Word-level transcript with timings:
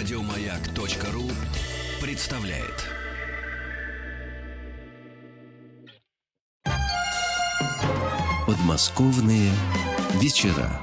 Радиомаяк.ру 0.00 1.24
представляет. 2.00 2.86
Подмосковные 8.46 9.50
вечера. 10.14 10.80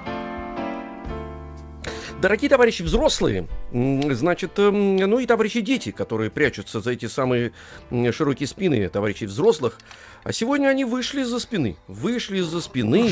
Дорогие 2.21 2.49
товарищи 2.49 2.83
взрослые, 2.83 3.47
значит, 3.71 4.57
эм, 4.57 4.97
ну 4.97 5.17
и 5.17 5.25
товарищи 5.25 5.61
дети, 5.61 5.91
которые 5.91 6.29
прячутся 6.29 6.79
за 6.79 6.91
эти 6.91 7.07
самые 7.07 7.53
широкие 8.11 8.45
спины 8.45 8.87
товарищей 8.89 9.25
взрослых, 9.25 9.79
а 10.23 10.31
сегодня 10.31 10.67
они 10.67 10.85
вышли 10.85 11.21
из-за 11.21 11.39
спины, 11.39 11.75
вышли 11.87 12.37
из-за 12.37 12.61
спины, 12.61 13.11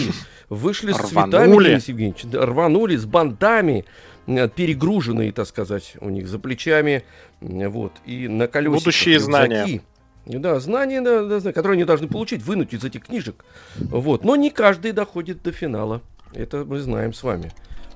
вышли 0.50 0.92
с 0.92 0.98
цветами, 0.98 1.82
Евгеньевич, 1.88 2.26
рванули 2.32 2.96
с 2.96 3.06
бантами, 3.06 3.86
перегруженные, 4.26 5.32
так 5.32 5.48
сказать, 5.48 5.96
у 6.02 6.10
них 6.10 6.28
за 6.28 6.40
плечами, 6.40 7.04
вот, 7.42 7.94
и 8.06 8.28
на 8.28 8.48
колесиках. 8.48 8.84
Будущие 8.84 9.20
знания. 9.20 9.82
Да, 10.26 10.60
знания, 10.60 11.02
да, 11.02 11.24
да, 11.24 11.54
которые 11.54 11.74
они 11.74 11.84
должны 11.84 12.08
получить, 12.08 12.42
вынуть 12.42 12.74
из 12.74 12.84
этих 12.84 13.06
книжек. 13.06 13.46
Вот. 13.76 14.24
Но 14.24 14.36
не 14.36 14.50
каждый 14.50 14.92
доходит 14.92 15.44
до 15.44 15.52
финала. 15.52 16.02
Это 16.34 16.66
мы 16.66 16.80
знаем 16.80 17.14
с 17.14 17.22
вами. 17.22 17.52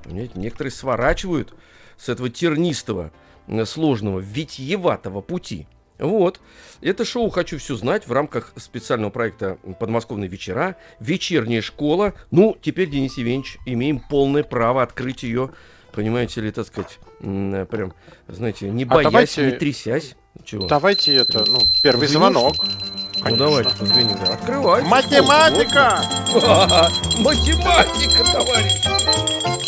Некоторые 0.06 0.72
сворачивают 0.72 1.54
с 1.98 2.08
этого 2.08 2.30
тернистого, 2.30 3.12
э, 3.48 3.66
сложного, 3.66 4.20
витьеватого 4.20 5.22
пути. 5.22 5.68
Вот. 5.98 6.40
Это 6.82 7.04
шоу 7.04 7.30
«Хочу 7.30 7.58
все 7.58 7.76
знать» 7.76 8.08
в 8.08 8.12
рамках 8.14 8.54
специального 8.56 9.10
проекта 9.10 9.58
«Подмосковные 9.80 10.30
вечера», 10.30 10.78
«Вечерняя 11.00 11.62
школа». 11.62 12.14
Ну, 12.32 12.56
теперь, 12.62 12.90
Денис 12.90 13.18
Евгеньевич, 13.18 13.58
имеем 13.66 14.00
полное 14.00 14.44
право 14.44 14.82
открыть 14.82 15.24
ее, 15.24 15.50
понимаете 16.00 16.40
ли, 16.40 16.50
так 16.52 16.66
сказать, 16.66 16.98
э, 17.20 17.66
прям, 17.70 17.94
знаете, 18.30 18.70
не 18.70 18.86
а 18.86 18.88
боясь, 18.88 19.08
а 19.08 19.12
давайте, 19.12 19.46
не 19.48 19.52
трясясь. 19.52 20.16
Чего? 20.46 20.66
Давайте 20.66 21.14
это, 21.14 21.44
ну, 21.46 21.60
первый 21.84 22.08
Звонишь? 22.08 22.32
звонок. 22.32 22.56
Ну 23.22 23.36
давайте, 23.36 23.72
позвони. 23.78 24.14
Открывай. 24.32 24.82
Математика! 24.84 26.02
Математика, 27.20 28.32
товарищ! 28.32 29.59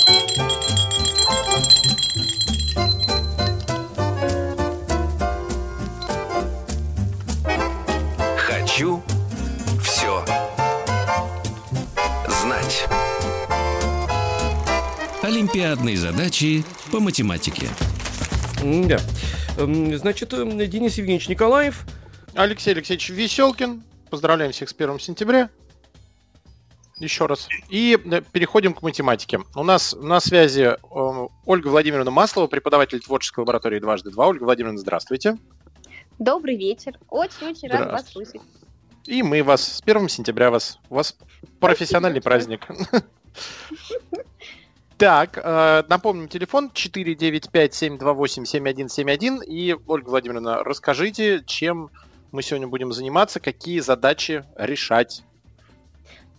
Олимпиадные 15.51 15.97
задачи 15.97 16.63
по 16.93 17.01
математике. 17.01 17.67
Да. 18.63 19.01
Эм, 19.57 19.97
значит, 19.97 20.31
эм, 20.31 20.57
Денис 20.57 20.97
Евгеньевич 20.97 21.27
Николаев. 21.27 21.83
Алексей 22.35 22.71
Алексеевич 22.71 23.09
Веселкин. 23.09 23.83
Поздравляем 24.09 24.53
всех 24.53 24.69
с 24.69 24.73
1 24.73 24.99
сентября. 24.99 25.49
Еще 26.99 27.25
раз. 27.25 27.49
И 27.67 27.99
э, 28.01 28.21
переходим 28.31 28.73
к 28.73 28.81
математике. 28.81 29.41
У 29.53 29.63
нас 29.63 29.93
на 29.93 30.21
связи 30.21 30.61
э, 30.61 31.27
Ольга 31.45 31.67
Владимировна 31.67 32.11
Маслова, 32.11 32.47
преподаватель 32.47 33.01
творческой 33.01 33.41
лаборатории 33.41 33.79
«Дважды 33.79 34.09
два». 34.09 34.27
Ольга 34.27 34.45
Владимировна, 34.45 34.79
здравствуйте. 34.79 35.37
Добрый 36.17 36.55
вечер. 36.55 36.97
Очень-очень 37.09 37.67
рад 37.67 37.91
вас 37.91 38.09
слышать. 38.09 38.39
И 39.05 39.21
мы 39.21 39.43
вас 39.43 39.63
с 39.63 39.81
1 39.81 40.07
сентября 40.07 40.49
вас. 40.49 40.79
У 40.89 40.95
вас 40.95 41.17
профессиональный 41.59 42.21
праздник. 42.21 42.65
Так, 45.01 45.41
э, 45.43 45.83
напомним, 45.89 46.27
телефон 46.27 46.69
495-728-7171. 46.75 49.43
И, 49.43 49.75
Ольга 49.87 50.09
Владимировна, 50.09 50.63
расскажите, 50.63 51.41
чем 51.47 51.89
мы 52.31 52.43
сегодня 52.43 52.67
будем 52.67 52.93
заниматься, 52.93 53.39
какие 53.39 53.79
задачи 53.79 54.45
решать. 54.55 55.23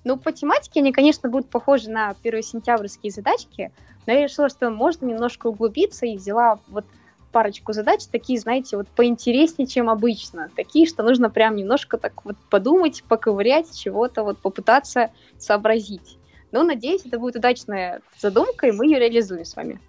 Ну, 0.05 0.17
по 0.17 0.31
тематике 0.31 0.78
они, 0.78 0.93
конечно, 0.93 1.28
будут 1.28 1.50
похожи 1.50 1.91
на 1.91 2.15
первосентябрьские 2.15 3.11
задачки, 3.11 3.73
но 4.06 4.12
я 4.12 4.23
решила, 4.23 4.49
что 4.49 4.71
можно 4.71 5.06
немножко 5.06 5.49
углубиться 5.49 6.06
и 6.06 6.17
взяла 6.17 6.61
вот 6.69 6.84
парочку 7.33 7.73
задач, 7.73 8.06
такие, 8.06 8.39
знаете, 8.39 8.77
вот 8.77 8.87
поинтереснее, 8.87 9.67
чем 9.67 9.91
обычно. 9.91 10.50
Такие, 10.55 10.87
что 10.87 11.03
нужно 11.03 11.31
прям 11.31 11.56
немножко 11.56 11.99
так 11.99 12.25
вот 12.25 12.37
подумать, 12.49 13.03
поковырять, 13.09 13.77
чего-то 13.77 14.23
вот 14.23 14.39
попытаться 14.39 15.11
сообразить. 15.37 16.17
Но, 16.53 16.63
надеюсь, 16.63 17.05
это 17.05 17.19
будет 17.19 17.37
удачная 17.37 18.01
задумка, 18.19 18.69
и 18.69 18.73
мы 18.73 18.87
ее 18.87 18.99
реализуем 18.99 19.45
с 19.45 19.57
вами. 19.57 19.81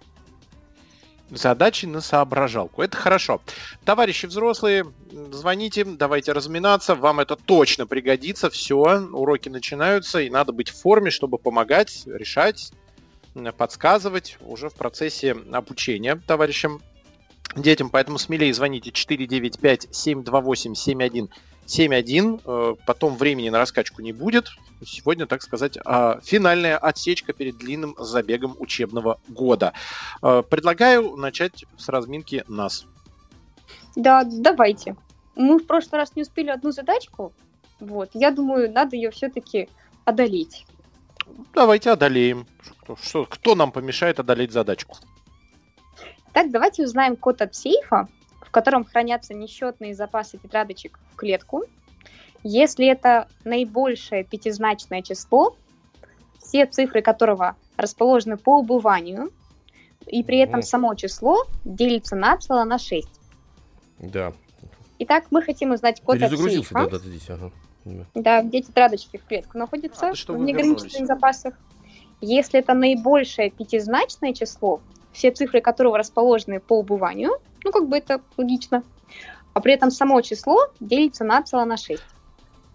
Задачи 1.30 1.86
на 1.86 2.00
соображалку. 2.00 2.82
Это 2.82 2.96
хорошо. 2.96 3.40
Товарищи 3.84 4.26
взрослые, 4.26 4.84
звоните, 5.32 5.84
давайте 5.84 6.32
разминаться. 6.32 6.94
Вам 6.94 7.20
это 7.20 7.36
точно 7.36 7.86
пригодится. 7.86 8.50
Все, 8.50 8.76
уроки 8.76 9.48
начинаются, 9.48 10.20
и 10.20 10.30
надо 10.30 10.52
быть 10.52 10.70
в 10.70 10.80
форме, 10.80 11.10
чтобы 11.10 11.38
помогать, 11.38 12.02
решать, 12.06 12.72
подсказывать 13.56 14.36
уже 14.40 14.68
в 14.68 14.74
процессе 14.74 15.36
обучения 15.52 16.20
товарищам 16.26 16.82
детям. 17.56 17.90
Поэтому 17.90 18.18
смелее 18.18 18.52
звоните 18.52 18.90
495 18.92 19.88
728 19.90 20.74
71 20.74 21.30
7-1. 21.66 22.78
Потом 22.86 23.16
времени 23.16 23.48
на 23.48 23.58
раскачку 23.58 24.02
не 24.02 24.12
будет. 24.12 24.48
Сегодня, 24.84 25.26
так 25.26 25.42
сказать, 25.42 25.78
а, 25.84 26.20
финальная 26.22 26.76
отсечка 26.76 27.32
перед 27.32 27.56
длинным 27.56 27.94
забегом 27.98 28.54
учебного 28.58 29.18
года. 29.28 29.72
Э, 30.22 30.42
предлагаю 30.48 31.16
начать 31.16 31.64
с 31.78 31.88
разминки 31.88 32.44
нас. 32.48 32.86
Да, 33.96 34.24
давайте. 34.24 34.96
Мы 35.36 35.58
в 35.58 35.66
прошлый 35.66 36.00
раз 36.00 36.14
не 36.16 36.22
успели 36.22 36.50
одну 36.50 36.70
задачку. 36.70 37.32
Вот. 37.80 38.10
Я 38.14 38.30
думаю, 38.30 38.70
надо 38.70 38.96
ее 38.96 39.10
все-таки 39.10 39.68
одолеть. 40.04 40.66
Давайте 41.54 41.90
одолеем. 41.90 42.46
Что, 42.82 42.96
что, 42.96 43.24
кто 43.24 43.54
нам 43.54 43.72
помешает 43.72 44.20
одолеть 44.20 44.52
задачку? 44.52 44.98
Так, 46.32 46.50
давайте 46.50 46.84
узнаем 46.84 47.16
код 47.16 47.40
от 47.42 47.54
сейфа, 47.54 48.08
котором 48.54 48.84
хранятся 48.84 49.34
несчетные 49.34 49.94
запасы 49.94 50.38
тетрадочек 50.38 51.00
в 51.12 51.16
клетку. 51.16 51.64
Если 52.44 52.86
это 52.86 53.26
наибольшее 53.42 54.22
пятизначное 54.22 55.02
число, 55.02 55.56
все 56.38 56.66
цифры 56.66 57.02
которого 57.02 57.56
расположены 57.76 58.36
по 58.36 58.58
убыванию, 58.58 59.32
и 60.06 60.22
при 60.22 60.38
этом 60.38 60.62
само 60.62 60.94
число 60.94 61.44
делится 61.64 62.14
на 62.14 62.36
цело 62.36 62.62
на 62.64 62.78
6. 62.78 63.08
Да. 63.98 64.32
Итак, 65.00 65.24
мы 65.30 65.42
хотим 65.42 65.72
узнать 65.72 66.00
код 66.00 66.22
от 66.22 66.30
сейфа. 66.30 66.74
Да, 66.74 66.86
да, 66.86 66.98
здесь, 66.98 67.28
ага. 67.30 67.50
Да, 68.14 68.42
где 68.42 68.62
тетрадочки 68.62 69.16
в 69.16 69.24
клетку 69.24 69.58
находятся 69.58 70.10
а, 70.10 70.32
в 70.32 70.38
неограниченных 70.38 71.06
запасах. 71.06 71.54
Если 72.20 72.60
это 72.60 72.74
наибольшее 72.74 73.50
пятизначное 73.50 74.32
число, 74.32 74.80
все 75.14 75.30
цифры 75.30 75.62
которого 75.62 75.96
расположены 75.96 76.60
по 76.60 76.78
убыванию, 76.78 77.38
ну, 77.64 77.72
как 77.72 77.88
бы 77.88 77.96
это 77.96 78.20
логично, 78.36 78.82
а 79.54 79.60
при 79.60 79.72
этом 79.72 79.90
само 79.90 80.20
число 80.20 80.66
делится 80.80 81.24
на 81.24 81.42
цело 81.42 81.64
на 81.64 81.78
6. 81.78 82.02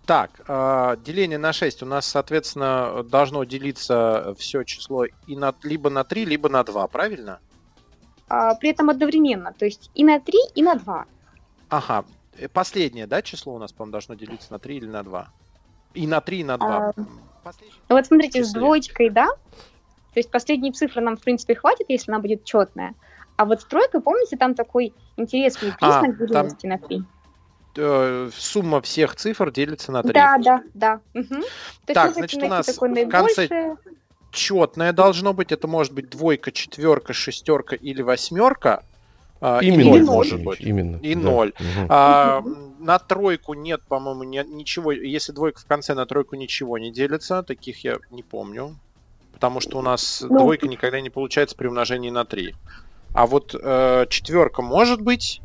Так, 0.05 0.41
э, 0.47 0.95
деление 1.05 1.37
на 1.37 1.53
6 1.53 1.83
у 1.83 1.85
нас, 1.85 2.07
соответственно, 2.07 3.03
должно 3.03 3.43
делиться 3.43 4.33
все 4.39 4.63
число 4.63 5.05
и 5.05 5.35
на, 5.35 5.53
либо 5.61 5.91
на 5.91 6.03
3, 6.03 6.25
либо 6.25 6.49
на 6.49 6.63
2, 6.63 6.87
правильно? 6.87 7.39
А, 8.27 8.55
при 8.55 8.69
этом 8.69 8.89
одновременно, 8.89 9.53
то 9.53 9.65
есть 9.65 9.91
и 9.93 10.03
на 10.03 10.19
3, 10.19 10.33
и 10.55 10.63
на 10.63 10.75
2. 10.75 11.05
Ага, 11.69 12.05
э, 12.37 12.47
последнее, 12.47 13.05
да, 13.05 13.21
число 13.21 13.53
у 13.53 13.59
нас, 13.59 13.71
по-моему, 13.71 13.91
должно 13.91 14.15
делиться 14.15 14.51
на 14.51 14.57
3 14.57 14.77
или 14.77 14.87
на 14.87 15.03
2? 15.03 15.27
И 15.93 16.07
на 16.07 16.21
3, 16.21 16.39
и 16.39 16.43
на 16.43 16.57
2. 16.57 16.67
А, 16.67 16.93
ну 16.95 17.05
вот 17.89 18.05
смотрите, 18.05 18.39
числе. 18.39 18.45
с 18.45 18.53
двоечкой, 18.53 19.09
да? 19.09 19.27
То 20.19 20.21
есть 20.21 20.31
последние 20.31 20.73
цифры 20.73 21.01
нам, 21.01 21.15
в 21.15 21.21
принципе, 21.21 21.55
хватит, 21.55 21.85
если 21.87 22.11
она 22.11 22.19
будет 22.19 22.43
четная. 22.43 22.93
А 23.37 23.45
вот 23.45 23.61
стройка, 23.61 24.01
помните, 24.01 24.35
там 24.35 24.53
такой 24.53 24.93
интересный 25.15 25.71
признак 25.71 26.09
а, 26.19 26.25
делимости 26.25 26.65
на 26.67 26.77
3? 26.77 27.03
Э, 27.77 28.29
сумма 28.35 28.81
всех 28.81 29.15
цифр 29.15 29.49
делится 29.49 29.93
на 29.93 30.03
3. 30.03 30.11
Да, 30.11 30.37
да, 30.39 30.63
да. 30.73 30.99
Угу. 31.13 31.35
Так, 31.85 32.13
значит, 32.15 32.43
у 32.43 32.47
нас 32.49 32.67
в 32.67 33.07
конце 33.07 33.77
четное 34.31 34.91
должно 34.91 35.31
быть. 35.31 35.53
Это 35.53 35.69
может 35.69 35.93
быть 35.93 36.09
двойка, 36.09 36.51
четверка, 36.51 37.13
шестерка 37.13 37.77
или 37.77 38.01
восьмерка. 38.01 38.83
А, 39.39 39.59
именно, 39.61 39.95
и 39.95 40.01
0 40.01 40.03
может 40.03 40.43
быть. 40.43 40.59
Именно. 40.59 40.97
И 40.97 41.15
да. 41.15 41.21
0. 41.21 41.47
Угу. 41.47 41.87
А, 41.87 42.43
на 42.79 42.99
тройку 42.99 43.53
нет, 43.53 43.83
по-моему, 43.87 44.23
ничего. 44.23 44.91
Если 44.91 45.31
двойка 45.31 45.61
в 45.61 45.65
конце, 45.65 45.93
на 45.93 46.05
тройку 46.05 46.35
ничего 46.35 46.77
не 46.77 46.91
делится. 46.91 47.41
Таких 47.41 47.85
я 47.85 47.99
не 48.11 48.21
помню. 48.21 48.75
Потому 49.39 49.61
что 49.61 49.77
у 49.77 49.81
нас 49.81 50.21
ну, 50.27 50.37
двойка 50.37 50.67
никогда 50.67 50.99
не 50.99 51.09
получается 51.09 51.55
при 51.55 51.67
умножении 51.67 52.09
на 52.09 52.25
3. 52.25 52.53
А 53.13 53.25
вот 53.25 53.55
э, 53.55 54.05
четверка 54.09 54.61
может 54.61 54.99
быть, 54.99 55.39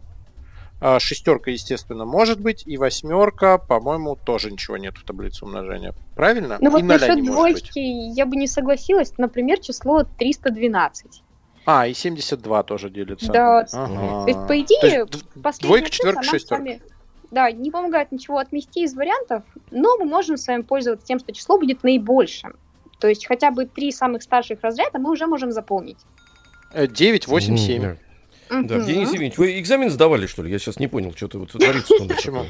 э, 0.81 0.99
шестерка, 0.99 1.53
естественно, 1.53 2.05
может 2.05 2.41
быть, 2.41 2.65
и 2.67 2.77
восьмерка, 2.77 3.57
по-моему, 3.57 4.17
тоже 4.17 4.51
ничего 4.51 4.79
нет 4.79 4.97
в 4.99 5.05
таблице 5.05 5.45
умножения. 5.45 5.95
Правильно? 6.17 6.59
Ну 6.61 6.71
вот 6.71 6.83
насчет 6.83 7.25
двоечки 7.25 7.79
я 7.79 8.27
бы 8.27 8.35
не 8.35 8.49
согласилась. 8.49 9.17
Например, 9.17 9.61
число 9.61 10.03
312. 10.03 11.23
А, 11.65 11.87
и 11.87 11.95
72 11.95 12.63
тоже 12.65 12.91
делится. 12.91 13.31
Да. 13.31 13.65
Ага. 13.73 14.25
То 14.25 14.27
есть, 14.27 14.41
по 14.41 14.49
То 14.49 14.61
идее, 14.61 14.79
есть 14.83 15.11
д- 15.13 15.41
последняя 15.41 15.69
двойка, 15.69 15.91
четверка, 15.91 16.23
шестерка. 16.25 16.57
вами, 16.57 16.83
Да, 17.31 17.49
не 17.53 17.71
помогает 17.71 18.11
ничего 18.11 18.39
отмести 18.39 18.83
из 18.83 18.95
вариантов, 18.95 19.45
но 19.71 19.97
мы 19.99 20.05
можем 20.05 20.37
с 20.37 20.49
вами 20.49 20.63
пользоваться 20.63 21.07
тем, 21.07 21.21
что 21.21 21.33
число 21.33 21.59
будет 21.61 21.85
наибольшим. 21.85 22.57
То 23.05 23.09
есть 23.09 23.27
хотя 23.27 23.51
бы 23.51 23.67
три 23.67 23.93
самых 23.93 24.23
старших 24.23 24.61
разряда 24.63 24.99
мы 24.99 25.11
уже 25.11 25.27
можем 25.27 25.53
заполнить. 25.53 25.99
Э, 26.73 26.87
9, 26.87 27.29
8, 27.29 27.57
7. 27.59 27.97
Мгм, 28.49 28.67
Да. 28.67 28.81
Денис 28.81 29.09
Евгеньевич, 29.09 29.37
вы 29.37 29.61
экзамен 29.61 29.91
сдавали, 29.91 30.27
что 30.27 30.43
ли? 30.43 30.51
Я 30.51 30.59
сейчас 30.59 30.79
не 30.79 30.89
понял, 30.89 31.13
что 31.15 31.29
ты 31.29 31.37
вот 31.37 31.53
творится. 31.53 31.93
Почему? 32.09 32.47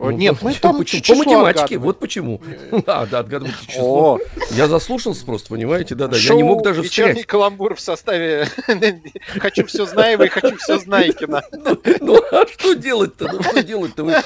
Ну, 0.00 0.10
Нет, 0.12 0.36
мы 0.42 0.54
там 0.54 0.78
почему? 0.78 1.02
число 1.02 1.14
По 1.16 1.18
математике, 1.24 1.48
отгадываем. 1.62 1.82
вот 1.82 1.98
почему. 1.98 2.40
Да, 2.86 3.06
да, 3.06 3.18
отгадывайте 3.18 3.58
число. 3.66 4.14
О, 4.14 4.18
Я 4.52 4.68
заслушался 4.68 5.24
просто, 5.26 5.48
понимаете, 5.48 5.94
да-да. 5.96 6.16
Я 6.16 6.34
не 6.34 6.44
мог 6.44 6.62
даже 6.62 6.82
«Вечерний 6.82 7.12
встрять. 7.14 7.26
каламбур» 7.26 7.74
в 7.74 7.80
составе 7.80 8.46
«Хочу 9.38 9.66
все 9.66 9.86
знаево» 9.86 10.22
и 10.24 10.28
«Хочу 10.28 10.56
все 10.56 10.78
знаекина». 10.78 11.42
Ну, 11.52 11.76
ну, 12.00 12.22
а 12.32 12.46
что 12.46 12.74
делать-то? 12.74 13.30
Ну, 13.32 13.42
что 13.42 13.62
делать-то? 13.62 14.22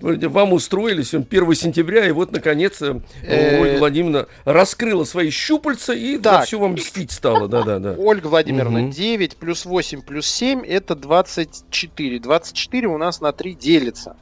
Вы, 0.00 0.16
вам 0.28 0.52
устроили 0.54 1.02
сегодня 1.02 1.26
1 1.30 1.54
сентября, 1.54 2.06
и 2.08 2.12
вот, 2.12 2.32
наконец, 2.32 2.80
э, 2.80 3.00
Э, 3.22 3.60
Ольга 3.60 3.78
Владимировна 3.78 4.26
раскрыла 4.44 5.04
свои 5.04 5.30
щупальца 5.30 5.92
и 5.92 6.18
все 6.44 6.58
вам 6.58 6.72
мстить 6.72 7.12
стала. 7.12 7.48
Да-да-да. 7.48 7.94
Ольга 7.98 8.26
Владимировна, 8.28 8.80
Мгм. 8.80 8.90
9 8.90 9.36
плюс 9.36 9.64
8 9.64 10.02
плюс 10.02 10.26
7 10.26 10.64
это 10.64 10.94
24. 10.94 12.18
24 12.18 12.88
у 12.88 12.98
нас 12.98 13.20
на 13.20 13.32
3 13.32 13.54
делится. 13.54 14.16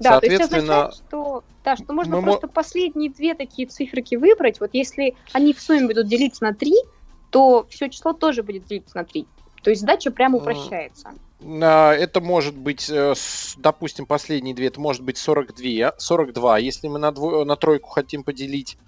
Да, 0.00 0.18
то 0.18 0.26
есть 0.26 0.38
Соответственно, 0.38 0.86
означает, 0.86 1.06
что, 1.06 1.44
да, 1.62 1.76
что 1.76 1.92
можно 1.92 2.16
мы 2.16 2.22
просто 2.22 2.48
последние 2.48 3.10
две 3.10 3.34
такие 3.34 3.68
циферки 3.68 4.14
выбрать. 4.14 4.58
Вот 4.58 4.70
если 4.72 5.14
они 5.32 5.52
в 5.52 5.60
сумме 5.60 5.86
будут 5.86 6.08
делиться 6.08 6.42
на 6.42 6.54
3, 6.54 6.72
то 7.28 7.66
все 7.68 7.88
число 7.88 8.14
тоже 8.14 8.42
будет 8.42 8.64
делиться 8.64 8.96
на 8.96 9.04
3. 9.04 9.26
То 9.62 9.68
есть 9.68 9.82
задача 9.82 10.10
прямо 10.10 10.38
упрощается. 10.38 11.10
а, 11.62 11.92
это 11.92 12.22
может 12.22 12.56
быть, 12.56 12.88
э, 12.88 13.14
допустим, 13.58 14.06
последние 14.06 14.54
две, 14.54 14.68
это 14.68 14.80
может 14.80 15.02
быть 15.02 15.18
42. 15.18 15.92
42, 15.98 16.58
если 16.58 16.88
мы 16.88 16.98
на, 16.98 17.10
дво- 17.10 17.44
на 17.44 17.56
тройку 17.56 17.90
хотим 17.90 18.24
поделить. 18.24 18.78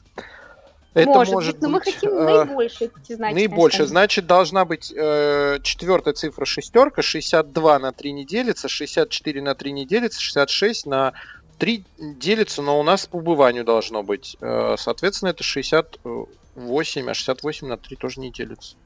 Это 0.94 1.08
может, 1.10 1.32
может 1.32 1.54
быть, 1.54 1.62
но 1.62 1.68
мы 1.70 1.80
хотим 1.80 2.10
э, 2.10 2.44
наибольшие 2.44 2.90
эти 3.02 3.14
значения. 3.14 3.48
Наибольшее. 3.48 3.86
Значит, 3.86 4.26
должна 4.26 4.64
быть 4.66 4.92
э, 4.94 5.58
четвертая 5.62 6.12
цифра 6.12 6.44
шестерка, 6.44 7.00
62 7.00 7.78
на 7.78 7.92
3 7.92 8.12
не 8.12 8.26
делится, 8.26 8.68
64 8.68 9.40
на 9.42 9.54
3 9.54 9.72
не 9.72 9.86
делится, 9.86 10.20
66 10.20 10.86
на 10.86 11.14
3 11.58 11.84
делится, 11.98 12.60
но 12.60 12.78
у 12.78 12.82
нас 12.82 13.06
по 13.06 13.16
убыванию 13.16 13.64
должно 13.64 14.02
быть. 14.02 14.36
Э, 14.42 14.74
соответственно, 14.78 15.30
это 15.30 15.42
68, 15.42 17.08
а 17.10 17.14
68 17.14 17.66
на 17.68 17.78
3 17.78 17.96
тоже 17.96 18.20
не 18.20 18.30
делится. 18.30 18.76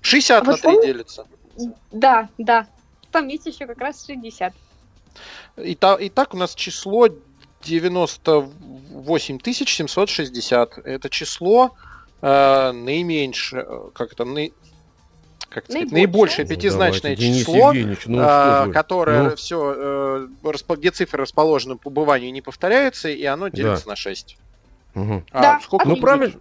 60 0.00 0.42
А 0.42 0.44
на 0.44 0.50
вот 0.52 0.60
3 0.60 0.70
помните- 0.70 0.86
делится. 0.86 1.26
Да, 1.90 2.28
да. 2.38 2.68
Там 3.10 3.26
есть 3.28 3.46
еще 3.46 3.66
как 3.66 3.78
раз 3.78 4.06
60. 4.06 4.54
Итак, 5.56 5.98
итак, 6.00 6.34
у 6.34 6.36
нас 6.36 6.54
число 6.54 7.08
98 7.64 9.38
760. 9.66 10.78
Это 10.84 11.08
число 11.10 11.74
э, 12.20 12.72
наименьшее, 12.72 13.64
э, 13.66 13.80
как 13.94 14.12
это, 14.12 14.24
наи- 14.24 14.52
как 15.48 15.64
сказать, 15.64 15.90
Наибольшее. 15.90 16.06
наибольшее 16.06 16.46
пятизначное 16.46 17.16
давайте, 17.16 17.38
число, 17.40 17.72
Евгеньевич, 17.72 18.06
ну, 18.06 18.18
а, 18.20 18.68
которое 18.68 19.22
Ну. 19.30 19.36
все, 19.36 20.28
где 20.76 20.90
цифры 20.90 21.22
расположены 21.22 21.76
по 21.76 21.88
убыванию 21.88 22.32
не 22.32 22.40
повторяются, 22.40 23.08
и 23.10 23.24
оно 23.24 23.48
делится 23.48 23.86
на 23.88 23.96
6. 23.96 24.38
Мгм. 24.94 25.24
Да, 25.32 25.60
сколько 25.62 25.86
Ну, 25.88 25.96
правильно, 25.96 26.34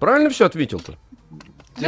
правильно 0.00 0.30
все 0.30 0.46
ответил-то. 0.46 0.94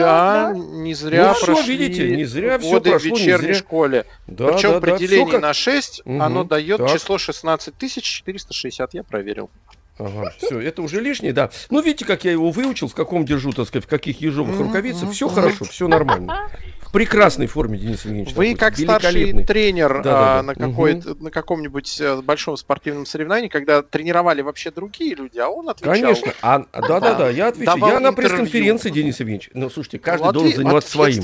Да, 0.00 0.53
Да, 0.53 0.59
не 0.59 0.94
зря 0.94 1.35
Ну, 1.41 1.47
прошли 1.47 1.77
видите, 1.77 2.17
не 2.17 2.25
зря 2.25 2.59
годы 2.59 2.91
в 2.91 2.93
прошло, 2.93 3.09
не 3.11 3.15
вечерней 3.23 3.47
зря. 3.47 3.55
школе. 3.55 4.06
Да, 4.27 4.53
Причем 4.53 4.71
да, 4.73 4.81
при 4.81 4.91
да, 4.93 4.99
делении 4.99 5.31
как- 5.33 5.43
на 5.43 5.55
6 5.55 6.03
Мгм, 6.05 6.23
оно 6.23 6.44
дает 6.44 6.79
так. 6.79 6.93
число 6.93 7.19
16 7.19 7.75
460, 8.03 8.94
я 8.94 9.03
проверил. 9.03 9.50
Ага, 9.99 10.33
все, 10.39 10.59
это 10.59 10.83
уже 10.83 11.00
лишнее, 11.00 11.33
да. 11.33 11.50
Ну, 11.71 11.81
видите, 11.83 12.05
как 12.06 12.25
я 12.25 12.33
его 12.33 12.50
выучил, 12.50 12.89
в 12.89 12.94
каком 12.94 13.25
держу, 13.25 13.53
так 13.53 13.69
сказать, 13.69 13.85
в 13.85 13.89
каких 13.89 14.21
ежовых 14.21 14.59
рукавицах. 14.59 15.12
Все 15.12 15.29
хорошо, 15.29 15.65
все 15.67 15.87
нормально. 15.87 16.49
Прекрасной 16.93 17.47
форме, 17.47 17.79
Денис 17.79 18.05
Евгеньевич. 18.05 18.35
Вы 18.35 18.55
как 18.55 18.77
старший 18.77 19.44
тренер 19.44 20.03
Да-да-да. 20.03 20.39
а, 20.41 20.43
на, 20.43 20.55
какой-то, 20.55 21.15
на 21.15 21.31
каком-нибудь 21.31 22.00
э, 22.03 22.21
большом 22.21 22.59
спортивном 22.59 23.06
соревновании, 23.06 23.49
когда 23.49 23.83
тренировали 23.83 24.43
вообще 24.43 24.71
другие 24.71 25.15
люди, 25.15 25.39
а 25.39 25.49
он 25.49 25.71
отвечал. 25.71 25.94
Конечно. 25.94 26.35
А, 26.43 26.62
а, 26.71 26.81
да, 26.87 27.00
да, 27.00 27.15
да, 27.15 27.31
я. 27.31 27.50
Давал 27.50 27.93
Я 27.93 28.00
на 28.00 28.12
пресс-конференции, 28.12 28.91
Денис 28.91 29.19
Евгеньевич. 29.21 29.49
Ну, 29.55 29.71
слушайте, 29.71 29.99
каждый 30.00 30.27
Ну, 30.27 30.33
должен 30.33 30.56
заниматься 30.56 30.91
своим. 30.91 31.23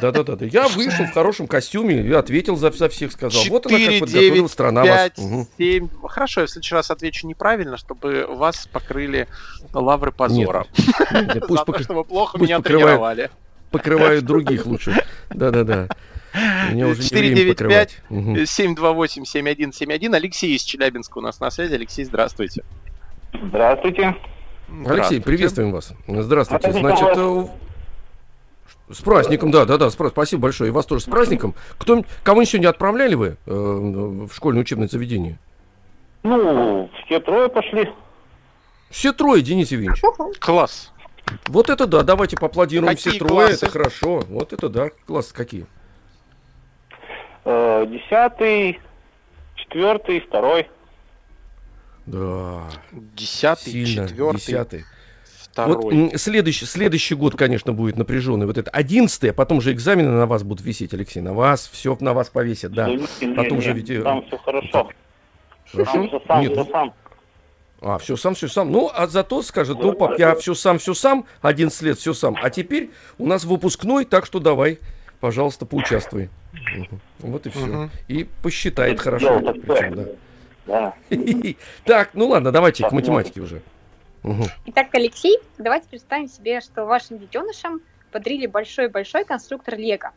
Да, 0.00 0.10
да, 0.12 0.22
да, 0.22 0.36
да. 0.36 0.44
Я 0.44 0.68
вышел 0.68 1.06
в 1.06 1.12
хорошем 1.12 1.46
костюме, 1.46 2.06
я 2.06 2.18
ответил 2.18 2.56
за, 2.56 2.70
за 2.70 2.90
всех, 2.90 3.12
сказал. 3.12 3.42
Вот 3.48 3.66
она 3.66 3.76
как 3.76 3.84
4, 3.84 4.00
подготовила 4.00 4.34
9, 4.36 4.50
страна 4.50 4.82
5, 4.82 5.18
вас. 5.18 5.26
Мгм. 5.26 5.48
7. 5.56 5.88
Хорошо, 6.06 6.40
я 6.42 6.46
в 6.46 6.50
следующий 6.50 6.74
раз 6.74 6.90
отвечу 6.90 7.26
неправильно, 7.26 7.78
чтобы 7.78 8.26
вас 8.28 8.68
покрыли 8.70 9.26
лавры 9.72 10.12
позора. 10.12 10.66
Нет, 11.10 11.32
За 11.32 11.40
Пусть 11.40 11.64
то, 11.64 11.72
пока- 11.72 11.82
что 11.82 11.94
вы 11.94 12.04
плохо 12.04 12.36
меня 12.36 12.60
тренировали. 12.60 13.30
Покрывают 13.72 14.24
других 14.26 14.66
лучше. 14.66 15.04
Да, 15.30 15.50
да, 15.50 15.64
да. 15.64 15.88
Меня 16.70 16.88
уже 16.88 17.02
не 17.02 17.08
время 17.08 17.36
495. 17.36 17.56
покрывать. 17.56 17.98
Мгм. 18.08 18.34
728-7171. 18.36 20.14
Алексей 20.14 20.54
из 20.54 20.62
Челябинска 20.62 21.18
у 21.18 21.20
нас 21.20 21.40
на 21.40 21.50
связи. 21.50 21.74
Алексей, 21.74 22.04
здравствуйте. 22.04 22.62
Здравствуйте. 23.34 24.16
Алексей, 24.86 25.20
приветствуем 25.20 25.72
вас. 25.72 25.92
Здравствуйте. 26.06 26.62
Праздником 26.70 26.96
Значит, 26.96 27.18
э, 27.18 28.94
с 28.94 29.00
праздником, 29.02 29.50
да, 29.50 29.64
да, 29.64 29.76
да, 29.78 29.90
с 29.90 29.94
праз- 29.96 30.12
спасибо 30.12 30.42
большое. 30.42 30.68
И 30.68 30.72
вас 30.72 30.86
тоже 30.86 31.02
с 31.02 31.06
праздником. 31.06 31.54
Кто, 31.78 32.04
кого 32.22 32.40
еще 32.40 32.58
не 32.58 32.66
отправляли 32.66 33.14
вы 33.14 33.36
э, 33.46 33.50
в 33.50 34.30
школьное 34.34 34.62
учебное 34.62 34.88
заведение? 34.88 35.38
Ну, 36.22 36.90
все 37.04 37.20
трое 37.20 37.48
пошли. 37.48 37.90
Все 38.90 39.12
трое, 39.12 39.42
Денис 39.42 39.70
Евгеньевич. 39.70 40.02
Класс. 40.38 40.91
Вот 41.46 41.70
это 41.70 41.86
да, 41.86 42.02
давайте 42.02 42.36
поаплодируем 42.36 42.94
Какие 42.94 43.10
все 43.14 43.18
трое, 43.18 43.48
классы? 43.48 43.64
это 43.64 43.70
хорошо. 43.72 44.22
Вот 44.28 44.52
это 44.52 44.68
да, 44.68 44.90
классы 45.06 45.34
какие. 45.34 45.66
Э, 47.44 47.86
Десятый, 47.88 48.80
четвертый, 49.56 50.20
второй. 50.20 50.68
Да, 52.06 52.64
Десятый, 52.92 53.72
сильно, 53.72 54.08
четвертый, 54.08 54.38
десятый. 54.38 54.84
второй. 55.50 55.76
Вот 56.10 56.20
следующий, 56.20 56.66
следующий 56.66 57.14
год, 57.14 57.36
конечно, 57.36 57.72
будет 57.72 57.96
напряженный. 57.96 58.46
Вот 58.46 58.58
это 58.58 58.70
одиннадцатый, 58.70 59.30
а 59.30 59.32
потом 59.32 59.60
же 59.60 59.72
экзамены 59.72 60.10
на 60.10 60.26
вас 60.26 60.42
будут 60.42 60.64
висеть, 60.64 60.92
Алексей. 60.94 61.20
На 61.20 61.32
вас, 61.32 61.68
все 61.72 61.96
на 62.00 62.12
вас 62.12 62.28
повесят, 62.28 62.72
да. 62.72 62.88
не, 62.88 63.34
Потом 63.34 63.58
не, 63.58 63.62
же 63.64 63.72
ведь, 63.72 63.90
э, 63.90 64.02
Там 64.02 64.24
все 64.26 64.36
хорошо. 64.38 64.90
Хорошо? 65.70 65.92
Там 65.92 66.08
все 66.08 66.20
сам, 66.26 66.40
Нет, 66.42 66.56
ну, 66.56 66.68
сам. 66.70 66.94
А, 67.84 67.98
все 67.98 68.16
сам, 68.16 68.34
все 68.34 68.46
сам. 68.46 68.70
Ну, 68.70 68.90
а 68.94 69.08
зато 69.08 69.42
скажет, 69.42 69.78
ну, 69.80 69.92
пап, 69.92 70.16
я 70.18 70.36
все 70.36 70.54
сам, 70.54 70.78
все 70.78 70.94
сам, 70.94 71.26
11 71.42 71.82
лет, 71.82 71.98
все 71.98 72.14
сам. 72.14 72.36
А 72.40 72.48
теперь 72.48 72.90
у 73.18 73.26
нас 73.26 73.44
выпускной, 73.44 74.04
так 74.04 74.24
что 74.24 74.38
давай, 74.38 74.78
пожалуйста, 75.18 75.66
поучаствуй. 75.66 76.30
Вот 77.18 77.44
и 77.46 77.50
все. 77.50 77.66
Мгм. 77.66 77.90
И 78.06 78.24
посчитает 78.42 79.00
хорошо. 79.00 79.40
Это 79.40 79.54
такое. 79.54 79.76
причем, 79.76 79.94
да. 79.96 80.04
Да. 80.64 80.94
Так, 81.84 82.10
ну 82.14 82.28
ладно, 82.28 82.52
давайте 82.52 82.88
к 82.88 82.92
математике 82.92 83.40
уже. 83.40 83.62
Мгм. 84.22 84.44
Итак, 84.66 84.86
Алексей, 84.92 85.38
давайте 85.58 85.88
представим 85.88 86.28
себе, 86.28 86.60
что 86.60 86.84
вашим 86.84 87.18
детенышам 87.18 87.80
подарили 88.12 88.46
большой-большой 88.46 89.24
конструктор 89.24 89.76
Лего. 89.76 90.12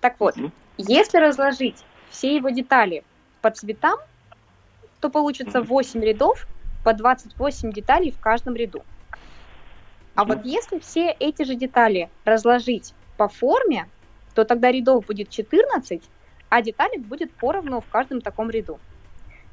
Так 0.00 0.16
вот, 0.18 0.36
Мгм. 0.36 0.52
если 0.76 1.16
разложить 1.16 1.82
все 2.10 2.36
его 2.36 2.50
детали 2.50 3.04
по 3.40 3.50
цветам, 3.50 3.98
то 5.00 5.08
получится 5.08 5.60
Мгм. 5.60 5.68
8 5.68 6.04
рядов 6.04 6.46
по 6.84 6.92
28 6.92 7.72
деталей 7.72 8.12
в 8.12 8.20
каждом 8.20 8.54
ряду. 8.54 8.84
А 10.14 10.24
вот 10.24 10.44
если 10.44 10.78
все 10.78 11.10
эти 11.18 11.42
же 11.42 11.56
детали 11.56 12.08
разложить 12.24 12.94
по 13.16 13.28
форме, 13.28 13.88
то 14.34 14.44
тогда 14.44 14.70
рядов 14.70 15.06
будет 15.06 15.30
14, 15.30 16.02
а 16.50 16.62
деталек 16.62 17.00
будет 17.00 17.32
поровну 17.32 17.80
в 17.80 17.88
каждом 17.88 18.20
таком 18.20 18.50
ряду. 18.50 18.78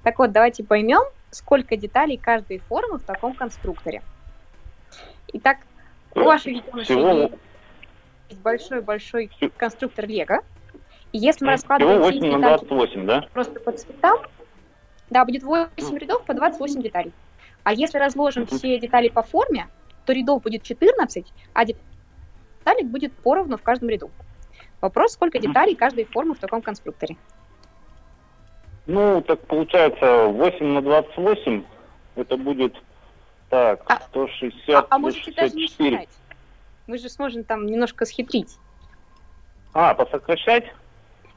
Так 0.03 0.19
вот, 0.19 0.31
давайте 0.31 0.63
поймем, 0.63 1.03
сколько 1.31 1.77
деталей 1.77 2.17
каждой 2.17 2.59
формы 2.59 2.99
в 2.99 3.03
таком 3.03 3.33
конструкторе. 3.33 4.03
Итак, 5.33 5.59
у 6.13 6.23
ваших 6.23 6.53
детенышей 6.55 6.95
Всего, 6.95 7.31
есть 8.29 8.41
большой-большой 8.41 9.31
конструктор 9.57 10.07
Лего. 10.07 10.41
И 11.11 11.17
если 11.17 11.45
мы 11.45 11.51
всего 11.57 11.71
раскладываем 11.73 12.01
все 12.01 12.11
8 12.11 12.19
эти 12.19 12.35
на 12.35 12.57
детали 12.57 12.57
28, 12.57 13.05
да? 13.05 13.27
просто 13.33 13.59
по 13.59 13.71
цветам, 13.71 14.19
да, 15.11 15.25
будет 15.25 15.43
8 15.43 15.97
рядов 15.97 16.23
по 16.25 16.33
28 16.33 16.81
деталей. 16.81 17.11
А 17.63 17.73
если 17.73 17.99
разложим 17.99 18.47
все 18.47 18.79
детали 18.79 19.09
по 19.09 19.21
форме, 19.21 19.67
то 20.05 20.13
рядов 20.13 20.41
будет 20.41 20.63
14, 20.63 21.31
а 21.53 21.65
деталек 21.65 22.87
будет 22.87 23.13
поровну 23.13 23.57
в 23.57 23.61
каждом 23.61 23.89
ряду. 23.89 24.09
Вопрос, 24.79 25.13
сколько 25.13 25.37
деталей 25.37 25.75
каждой 25.75 26.05
формы 26.05 26.33
в 26.33 26.39
таком 26.39 26.63
конструкторе? 26.63 27.17
Ну, 28.87 29.21
так 29.21 29.39
получается 29.41 30.25
8 30.25 30.65
на 30.65 30.81
28, 30.81 31.63
это 32.15 32.37
будет, 32.37 32.73
так, 33.49 33.83
А- 33.85 33.99
160 33.99 34.69
А, 34.69 34.87
а 34.89 34.97
можете 34.97 35.31
даже 35.33 35.55
не 35.55 35.67
64. 35.67 35.89
считать. 35.91 36.09
Мы 36.87 36.97
же 36.97 37.09
сможем 37.09 37.43
там 37.43 37.67
немножко 37.67 38.05
схитрить. 38.05 38.57
А, 39.73 39.93
посокращать? 39.93 40.65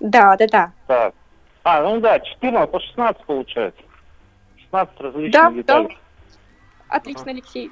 Да, 0.00 0.36
да, 0.36 0.46
да. 0.46 0.72
Так. 0.86 1.14
А, 1.64 1.82
ну 1.82 1.98
да, 1.98 2.20
14 2.20 2.70
по 2.70 2.78
16 2.78 3.24
получается. 3.24 3.82
16 4.56 5.00
различных 5.00 5.32
Да, 5.32 5.50
деталей. 5.50 5.98
Отлично, 6.88 7.30
Алексей. 7.30 7.70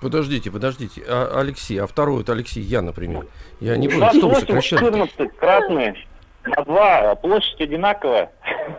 Подождите, 0.00 0.50
подождите. 0.52 1.02
А, 1.06 1.40
Алексей, 1.40 1.76
а 1.80 1.86
второй 1.88 2.22
это 2.22 2.32
Алексей, 2.32 2.62
я, 2.62 2.80
например. 2.80 3.26
Я 3.58 3.76
не 3.76 3.88
понял, 3.88 4.08
что 4.10 4.28
вы 4.28 4.34
28, 4.34 4.46
сокращали? 4.46 4.84
14, 4.84 5.36
красные. 5.36 5.96
На 6.44 6.62
2, 6.62 7.14
площадь 7.16 7.60
одинаковая. 7.60 8.30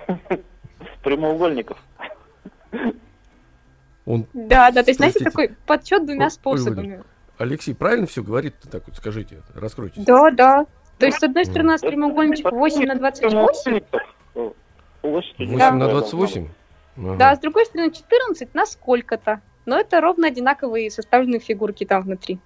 Прямоугольников. 1.03 1.77
Он, 4.05 4.25
Да, 4.33 4.71
да, 4.71 4.83
то 4.83 4.89
есть, 4.89 4.97
знаете, 4.99 5.23
такой 5.23 5.49
подсчет 5.67 6.05
двумя 6.05 6.29
способами. 6.29 7.03
Алексей, 7.37 7.75
правильно 7.75 8.07
все 8.07 8.23
говорит? 8.23 8.55
Так 8.71 8.87
вот 8.87 8.95
скажите, 8.95 9.41
раскройте. 9.53 10.01
Да, 10.01 10.31
да. 10.31 10.65
То 10.97 11.05
есть, 11.05 11.19
с 11.19 11.23
одной 11.23 11.45
стороны, 11.45 11.69
у 11.69 11.71
нас 11.73 11.81
прямоугольничек 11.81 12.51
8 12.51 12.85
на 12.85 12.95
28, 12.95 13.81
Прямоугольников. 14.33 14.55
Площадь 15.01 15.39
8 15.39 15.43
одинаковая 15.43 15.71
на 15.71 15.79
должна 15.79 15.99
28? 15.99 16.47
Ага. 16.97 17.15
да, 17.15 17.35
с 17.35 17.39
другой 17.39 17.65
стороны, 17.65 17.91
14 17.91 18.53
на 18.53 18.65
сколько-то. 18.65 19.41
Но 19.65 19.79
это 19.79 20.01
ровно 20.01 20.27
одинаковые 20.27 20.91
составленные 20.91 21.39
фигурки 21.39 21.85
там 21.85 22.03
внутри. 22.03 22.39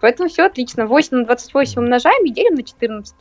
Поэтому 0.00 0.28
все 0.28 0.46
отлично. 0.46 0.86
8 0.86 1.18
на 1.18 1.24
28 1.26 1.80
умножаем 1.80 2.24
и 2.24 2.30
делим 2.30 2.54
на 2.54 2.62
14. 2.62 3.14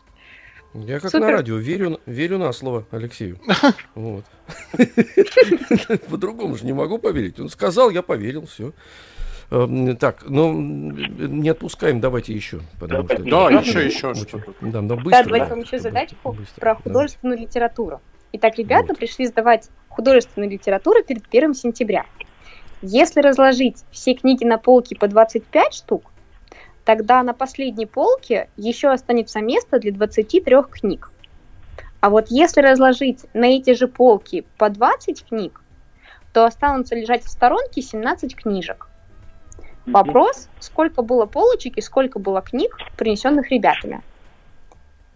Я 0.73 0.99
как 0.99 1.11
Супер. 1.11 1.25
на 1.25 1.31
радио, 1.33 1.57
верю, 1.57 1.99
верю 2.05 2.37
на 2.37 2.51
слово 2.53 2.85
Алексею. 2.91 3.39
Вот. 3.95 4.23
По-другому 6.09 6.55
же 6.55 6.65
не 6.65 6.73
могу 6.73 6.97
поверить. 6.97 7.39
Он 7.39 7.49
сказал, 7.49 7.89
я 7.89 8.01
поверил, 8.01 8.45
все. 8.45 8.71
Так, 9.99 10.23
ну 10.29 10.53
не 10.53 11.49
отпускаем, 11.49 11.99
давайте 11.99 12.33
еще. 12.33 12.61
Потому 12.79 13.05
что 13.05 13.21
Да, 13.21 13.51
это 13.51 13.67
еще, 13.67 13.85
еще 13.85 14.13
что-то. 14.13 14.53
Да, 14.61 14.79
но 14.81 14.95
Да, 14.95 15.03
быстро. 15.03 15.23
давайте 15.25 15.45
да, 15.47 15.55
вам 15.55 15.59
еще 15.59 15.79
задачку 15.79 16.31
быстро. 16.31 16.55
про 16.61 16.65
Давайте. 16.69 16.83
художественную 16.83 17.37
литературу. 17.39 18.01
Итак, 18.31 18.57
ребята 18.57 18.87
Вот. 18.89 18.97
пришли 18.99 19.27
сдавать 19.27 19.67
художественную 19.89 20.49
литературу 20.49 21.03
перед 21.03 21.23
1 21.29 21.53
сентября. 21.53 22.05
Если 22.81 23.19
разложить 23.19 23.83
все 23.91 24.13
книги 24.13 24.45
на 24.45 24.57
полке 24.57 24.95
по 24.95 25.09
25 25.09 25.73
штук, 25.73 26.03
тогда 26.85 27.21
на 27.21 27.33
последней 27.33 27.85
полке 27.85 28.47
еще 28.55 28.87
останется 28.89 29.41
место 29.41 29.79
для 29.79 29.91
23 29.91 30.55
книг. 30.71 31.11
А 31.99 32.09
вот 32.09 32.27
если 32.29 32.61
разложить 32.61 33.25
на 33.33 33.45
эти 33.45 33.73
же 33.73 33.89
полки 33.89 34.45
по 34.57 34.69
20 34.69 35.25
книг, 35.27 35.61
то 36.31 36.45
останутся 36.45 36.95
лежать 36.95 37.25
в 37.25 37.29
сторонке 37.29 37.81
17 37.81 38.33
книжек. 38.33 38.87
Вопрос, 39.91 40.49
сколько 40.59 41.01
было 41.01 41.25
полочек 41.25 41.77
и 41.77 41.81
сколько 41.81 42.19
было 42.19 42.41
книг, 42.41 42.77
принесенных 42.97 43.51
ребятами. 43.51 44.01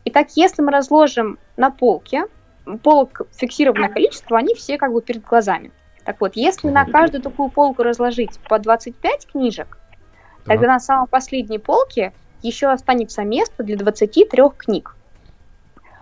Итак, 0.05 0.27
если 0.36 0.62
мы 0.62 0.72
разложим 0.72 1.39
на 1.58 1.72
полке, 1.72 2.25
полок 2.84 3.22
фиксированное 3.34 3.89
количество, 3.89 4.38
они 4.38 4.53
все 4.53 4.77
как 4.77 4.91
бы 4.91 5.01
перед 5.01 5.24
глазами. 5.24 5.72
Так 6.03 6.22
вот, 6.22 6.36
если 6.36 6.70
на 6.70 6.86
каждую 6.86 7.22
такую 7.22 7.50
полку 7.50 7.84
разложить 7.84 8.39
по 8.48 8.60
25 8.60 9.27
книжек, 9.32 9.77
Так. 10.44 10.55
тогда 10.55 10.67
на 10.67 10.79
самой 10.79 11.08
последней 11.08 11.58
полке 11.58 12.13
еще 12.44 12.67
останется 12.67 13.24
место 13.24 13.63
для 13.63 13.77
23 13.77 14.44
книг. 14.58 14.96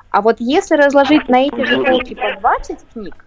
А 0.10 0.22
вот 0.22 0.38
если 0.40 0.76
разложить 0.76 1.30
на 1.30 1.42
эти 1.42 1.64
же 1.64 1.84
полки 1.84 2.16
по 2.16 2.40
20 2.40 2.80
книг, 2.92 3.26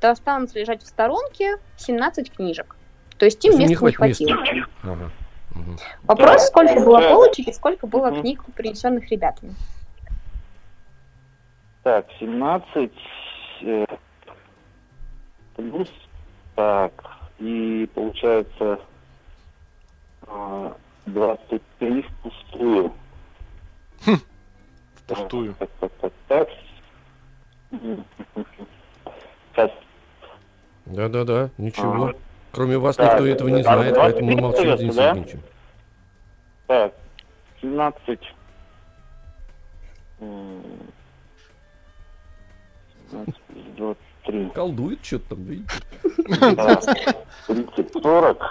то 0.00 0.10
останутся 0.10 0.58
лежать 0.58 0.82
в 0.82 0.86
сторонке 0.86 1.58
17 1.76 2.32
книжек. 2.32 2.76
То 3.18 3.24
есть 3.24 3.44
им 3.44 3.52
им 3.52 3.58
не 3.58 3.66
не 3.66 3.74
хватит 3.74 4.00
места. 4.00 4.34
хватило. 4.34 4.66
Ага. 4.82 5.10
Мгм. 5.54 5.76
Вопрос, 6.04 6.46
сколько 6.46 6.80
было 6.80 7.00
полочек 7.00 7.48
и 7.48 7.52
сколько 7.52 7.86
было 7.86 8.12
книг, 8.12 8.44
принесенных 8.54 9.10
ребятами. 9.10 9.54
Так, 11.82 12.06
17 12.20 12.92
э, 13.62 13.86
плюс, 15.56 15.88
так, 16.54 16.92
и 17.38 17.88
получается 17.94 18.80
а, 20.26 20.76
23 21.06 22.02
впустую. 22.02 22.92
Впустую. 24.94 25.54
Так, 25.58 25.70
так, 25.80 25.92
так, 26.00 26.12
так. 26.28 26.48
Мгм. 27.70 28.04
Сейчас. 29.52 29.70
Да-да-да, 30.86 31.50
ничего. 31.58 32.04
Ага. 32.04 32.14
Кроме 32.52 32.78
вас 32.78 32.96
Так, 32.96 33.12
никто 33.12 33.26
этого 33.26 33.48
не 33.48 33.62
знает, 33.62 33.94
23 33.94 34.02
поэтому 34.02 34.30
мы 34.30 34.40
молчим, 34.40 34.76
Денис 34.76 34.94
да? 34.94 35.08
Евгеньевич. 35.08 35.36
Так, 36.66 36.94
17. 37.60 38.20
м, 40.20 40.62
17 43.10 43.34
плюс 43.48 43.64
23. 44.26 44.50
Колдует 44.50 45.04
что-то 45.04 45.28
там, 45.30 45.44
видите? 45.44 45.74
Да, 46.56 46.80
30, 47.46 48.02
40. 48.02 48.42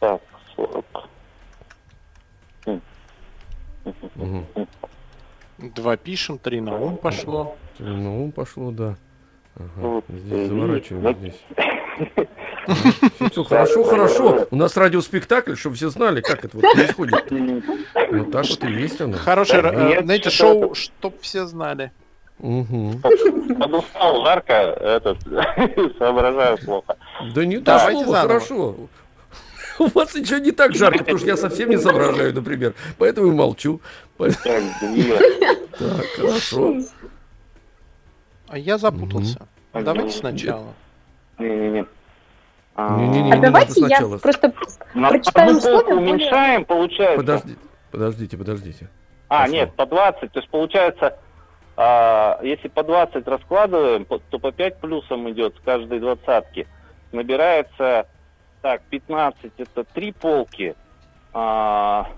Так, 0.00 0.20
40. 0.56 0.84
Мгм. 4.14 4.46
Два 5.58 5.96
пишем, 5.96 6.38
три 6.38 6.60
на 6.60 6.76
ум 6.76 6.96
пошло. 6.96 7.56
Ну, 7.78 8.24
ум 8.24 8.32
пошло, 8.32 8.70
да. 8.70 8.96
Ага. 9.54 9.70
Вот, 9.76 10.04
Здесь 10.08 10.48
заворачиваем, 10.48 11.16
здесь. 11.18 11.42
Все, 13.30 13.44
хорошо, 13.44 13.84
хорошо. 13.84 14.46
У 14.50 14.56
нас 14.56 14.76
радиоспектакль, 14.76 15.54
чтобы 15.54 15.76
все 15.76 15.88
знали, 15.88 16.20
как 16.20 16.44
это 16.44 16.56
вот 16.56 16.72
происходит. 16.72 17.30
Вот 18.10 18.30
так 18.32 18.46
вот 18.48 18.64
и 18.64 18.72
есть 18.72 19.00
оно. 19.00 19.16
Хорошее, 19.16 19.62
Да, 19.62 19.90
э, 19.90 20.02
знаете, 20.02 20.30
шоу, 20.30 20.74
чтоб 20.74 21.20
все 21.20 21.46
знали. 21.46 21.92
Мгм. 22.38 23.00
Подустал 23.58 24.24
жарко, 24.24 24.52
этот, 24.52 25.18
соображаю 25.98 26.58
плохо. 26.58 26.96
Да 27.34 27.44
не 27.44 27.58
то 27.58 27.64
Давайте 27.64 28.04
слово, 28.04 28.20
хорошо. 28.20 28.76
У 29.78 29.86
вас 29.88 30.14
ничего 30.14 30.38
не 30.38 30.52
так 30.52 30.74
жарко, 30.74 30.98
потому 30.98 31.18
что 31.18 31.26
я 31.28 31.36
совсем 31.36 31.70
не 31.70 31.76
соображаю, 31.78 32.34
например. 32.34 32.74
Поэтому 32.98 33.28
и 33.28 33.34
молчу. 33.34 33.80
Так, 34.18 34.32
хорошо. 36.16 36.76
А 38.48 38.58
я 38.58 38.78
запутался. 38.78 39.46
Давайте 39.72 40.16
сначала. 40.16 40.74
Не-не-не. 41.38 41.86
А, 42.74 42.96
Не-не-не. 42.98 43.32
А 43.32 43.36
не 43.36 43.42
давайте 43.42 43.80
надо 43.80 43.92
я 43.92 43.96
сначала. 43.98 44.18
просто... 44.18 44.52
На 44.94 45.08
прочитаю 45.08 45.56
условия 45.56 45.84
более- 45.94 45.98
уменьшаем, 46.14 46.64
получается. 46.64 47.16
Подождите, 47.18 47.58
подождите, 47.90 48.36
подождите. 48.36 48.88
А, 49.28 49.36
Хорошо. 49.38 49.52
нет, 49.52 49.74
по 49.74 49.86
20. 49.86 50.32
То 50.32 50.38
есть 50.40 50.50
получается, 50.50 51.18
а, 51.76 52.38
если 52.42 52.68
по 52.68 52.82
20 52.82 53.26
раскладываем, 53.26 54.04
то 54.04 54.38
по 54.38 54.52
5 54.52 54.80
плюсом 54.80 55.28
идет 55.30 55.56
с 55.56 55.60
каждой 55.60 56.00
двадцатки. 56.00 56.66
Набирается, 57.12 58.06
так, 58.62 58.82
15 58.82 59.52
это 59.58 59.84
3 59.84 60.12
полки. 60.12 60.74
а, 61.32 62.08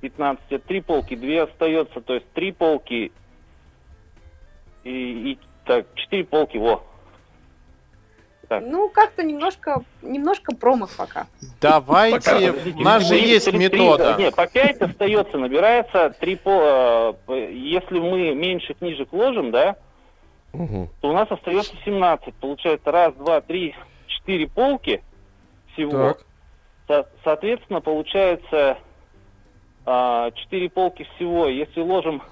15 0.00 0.44
это 0.50 0.66
3 0.66 0.80
полки, 0.82 1.16
2 1.16 1.42
остается, 1.44 2.00
то 2.02 2.14
есть 2.14 2.30
3 2.32 2.52
полки 2.52 3.10
и, 4.84 4.90
и 5.32 5.38
так, 5.64 5.86
4 5.94 6.24
полки, 6.24 6.58
во. 6.58 6.82
Так. 8.48 8.62
Ну, 8.66 8.88
как-то 8.90 9.22
немножко, 9.22 9.82
немножко 10.02 10.54
промах 10.54 10.90
пока. 10.96 11.26
Давайте, 11.60 12.52
у 12.76 12.80
нас 12.80 13.06
же 13.06 13.14
есть 13.16 13.46
три- 13.46 13.68
три- 13.68 13.80
метода. 13.80 14.16
Не, 14.18 14.30
по 14.30 14.46
5 14.46 14.82
остается, 14.82 15.38
набирается 15.38 16.10
3 16.20 16.36
по... 16.36 17.16
э, 17.28 17.50
Если 17.52 17.98
мы 17.98 18.34
меньше 18.34 18.74
книжек 18.74 19.12
ложим, 19.12 19.50
да, 19.50 19.76
Мгм. 20.52 20.88
то 21.00 21.08
у 21.08 21.12
нас 21.12 21.30
остается 21.30 21.74
17. 21.84 22.34
Получается 22.34 22.90
раз, 22.90 23.14
два, 23.14 23.40
три, 23.40 23.74
четыре 24.06 24.46
полки 24.48 25.02
всего. 25.72 25.90
Так, 25.92 26.18
Со- 26.86 27.08
соответственно, 27.24 27.80
получается 27.80 28.76
а, 29.86 30.30
4 30.32 30.68
полки 30.70 31.06
всего. 31.16 31.46
Если 31.48 31.80
ложим 31.80 32.22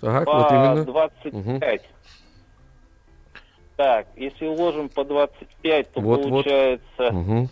так, 0.00 0.24
по 0.24 0.34
вот 0.38 0.50
именно. 0.52 0.84
25. 0.84 1.82
Так, 3.82 4.06
если 4.14 4.46
уложим 4.46 4.88
по 4.88 5.02
25, 5.02 5.92
то 5.92 6.00
Вот, 6.00 6.20
вот. 6.20 6.28
получается 6.44 7.10
Мгм. 7.12 7.48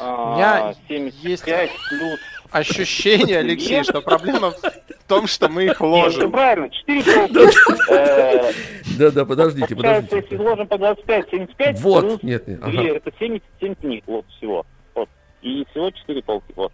а, 0.00 0.36
Я- 0.36 0.74
75 0.88 1.70
плюс 1.90 2.18
Ощущение, 2.50 3.38
Алексей, 3.38 3.84
что 3.84 4.00
проблема 4.02 4.50
в 4.50 4.60
том, 5.06 5.28
что 5.28 5.48
мы 5.48 5.62
их 5.66 5.68
Нет, 5.68 5.76
все 5.76 5.86
ложим. 5.86 6.32
правильно, 6.32 6.68
4 6.70 7.02
полки. 7.28 7.92
Э, 7.92 8.52
Да-да, 8.98 9.24
подождите, 9.24 9.76
Получается, 9.76 10.16
если 10.16 10.28
подождите. 10.30 10.50
ложим 10.50 10.66
по 10.66 10.76
25, 10.78 11.30
75, 11.30 11.76
плюс 11.80 11.82
Вот, 11.84 12.22
нет, 12.24 12.48
нет, 12.48 12.58
ага. 12.60 12.82
это 12.82 13.12
77 13.20 13.74
книг, 13.76 14.02
вот 14.08 14.24
всего. 14.38 14.66
Вот. 14.96 15.08
И 15.42 15.64
всего 15.70 15.92
4 15.92 16.20
полки, 16.24 16.52
вот. 16.56 16.72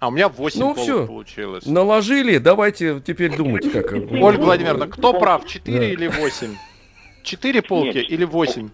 А 0.00 0.08
у 0.08 0.10
меня 0.10 0.28
8 0.28 0.58
Ну, 0.58 0.74
полок 0.74 0.78
всё. 0.84 1.06
получилось. 1.06 1.64
Наложили, 1.64 2.38
давайте 2.38 2.98
теперь 3.06 3.36
думать, 3.36 3.70
как. 3.70 3.92
Ольга 3.92 4.40
Владимировна, 4.40 4.88
кто 4.88 5.12
прав, 5.12 5.46
4 5.46 5.78
Да. 5.78 5.84
или 5.84 6.08
8? 6.08 6.56
4 7.22 7.62
полки 7.62 7.98
Нет. 7.98 8.10
или 8.10 8.24
8? 8.24 8.70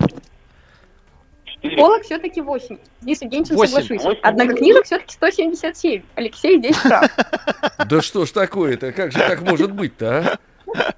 Четыре. 1.44 1.76
Полок 1.76 2.02
все-таки 2.02 2.40
8. 2.40 2.78
Денис 3.00 3.22
Евгеньевич, 3.22 3.50
Восемь. 3.50 3.72
соглашусь. 3.72 4.02
Восемь. 4.04 4.20
Однако 4.22 4.54
книжек 4.54 4.84
все-таки 4.84 5.12
177. 5.12 6.02
Алексей 6.14 6.58
здесь 6.58 6.76
прав. 6.78 7.10
Да 7.88 8.02
что 8.02 8.26
ж 8.26 8.30
такое-то? 8.30 8.92
Как 8.92 9.12
же 9.12 9.18
так 9.18 9.40
может 9.42 9.72
быть-то, 9.72 10.18
а? 10.18 10.38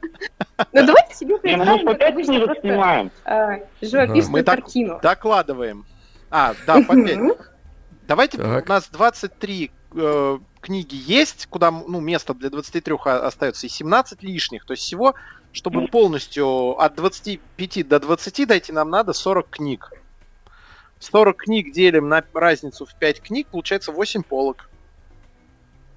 Но 0.73 0.87
давайте 0.87 1.15
себе 1.15 1.29
ну 1.29 1.37
мы 1.37 1.41
представим, 1.41 1.87
как 1.87 2.03
обычно 2.03 2.41
просто 2.41 3.11
э, 3.25 3.87
живописную 3.87 4.45
так- 4.45 4.61
картину. 4.61 5.01
Докладываем. 5.03 5.87
А, 6.31 6.55
да, 6.67 6.83
по. 6.83 6.95
Давайте, 8.07 8.39
у 8.43 8.69
нас 8.69 8.89
23 8.89 9.71
э, 9.95 10.39
книги 10.61 10.97
есть, 11.07 11.47
куда 11.47 11.71
ну, 11.71 12.01
место 12.01 12.35
для 12.35 12.51
23 12.51 12.95
о- 12.95 13.27
остается, 13.27 13.67
и 13.67 13.71
17 13.71 14.23
лишних. 14.23 14.65
То 14.65 14.73
есть 14.73 14.83
всего, 14.83 15.15
чтобы 15.53 15.89
полностью 15.89 16.81
от 16.81 16.95
25 16.95 17.89
до 17.89 18.01
20 18.01 18.49
дойти, 18.49 18.73
нам 18.73 18.91
надо 18.91 19.13
40 19.13 19.49
книг. 19.49 19.93
40 20.99 21.37
книг 21.37 21.73
делим 21.73 22.09
на 22.09 22.23
разницу 22.35 22.85
в 22.85 22.95
5 22.95 23.23
книг, 23.23 23.49
получается 23.51 23.91
8 23.91 24.23
полок. 24.23 24.69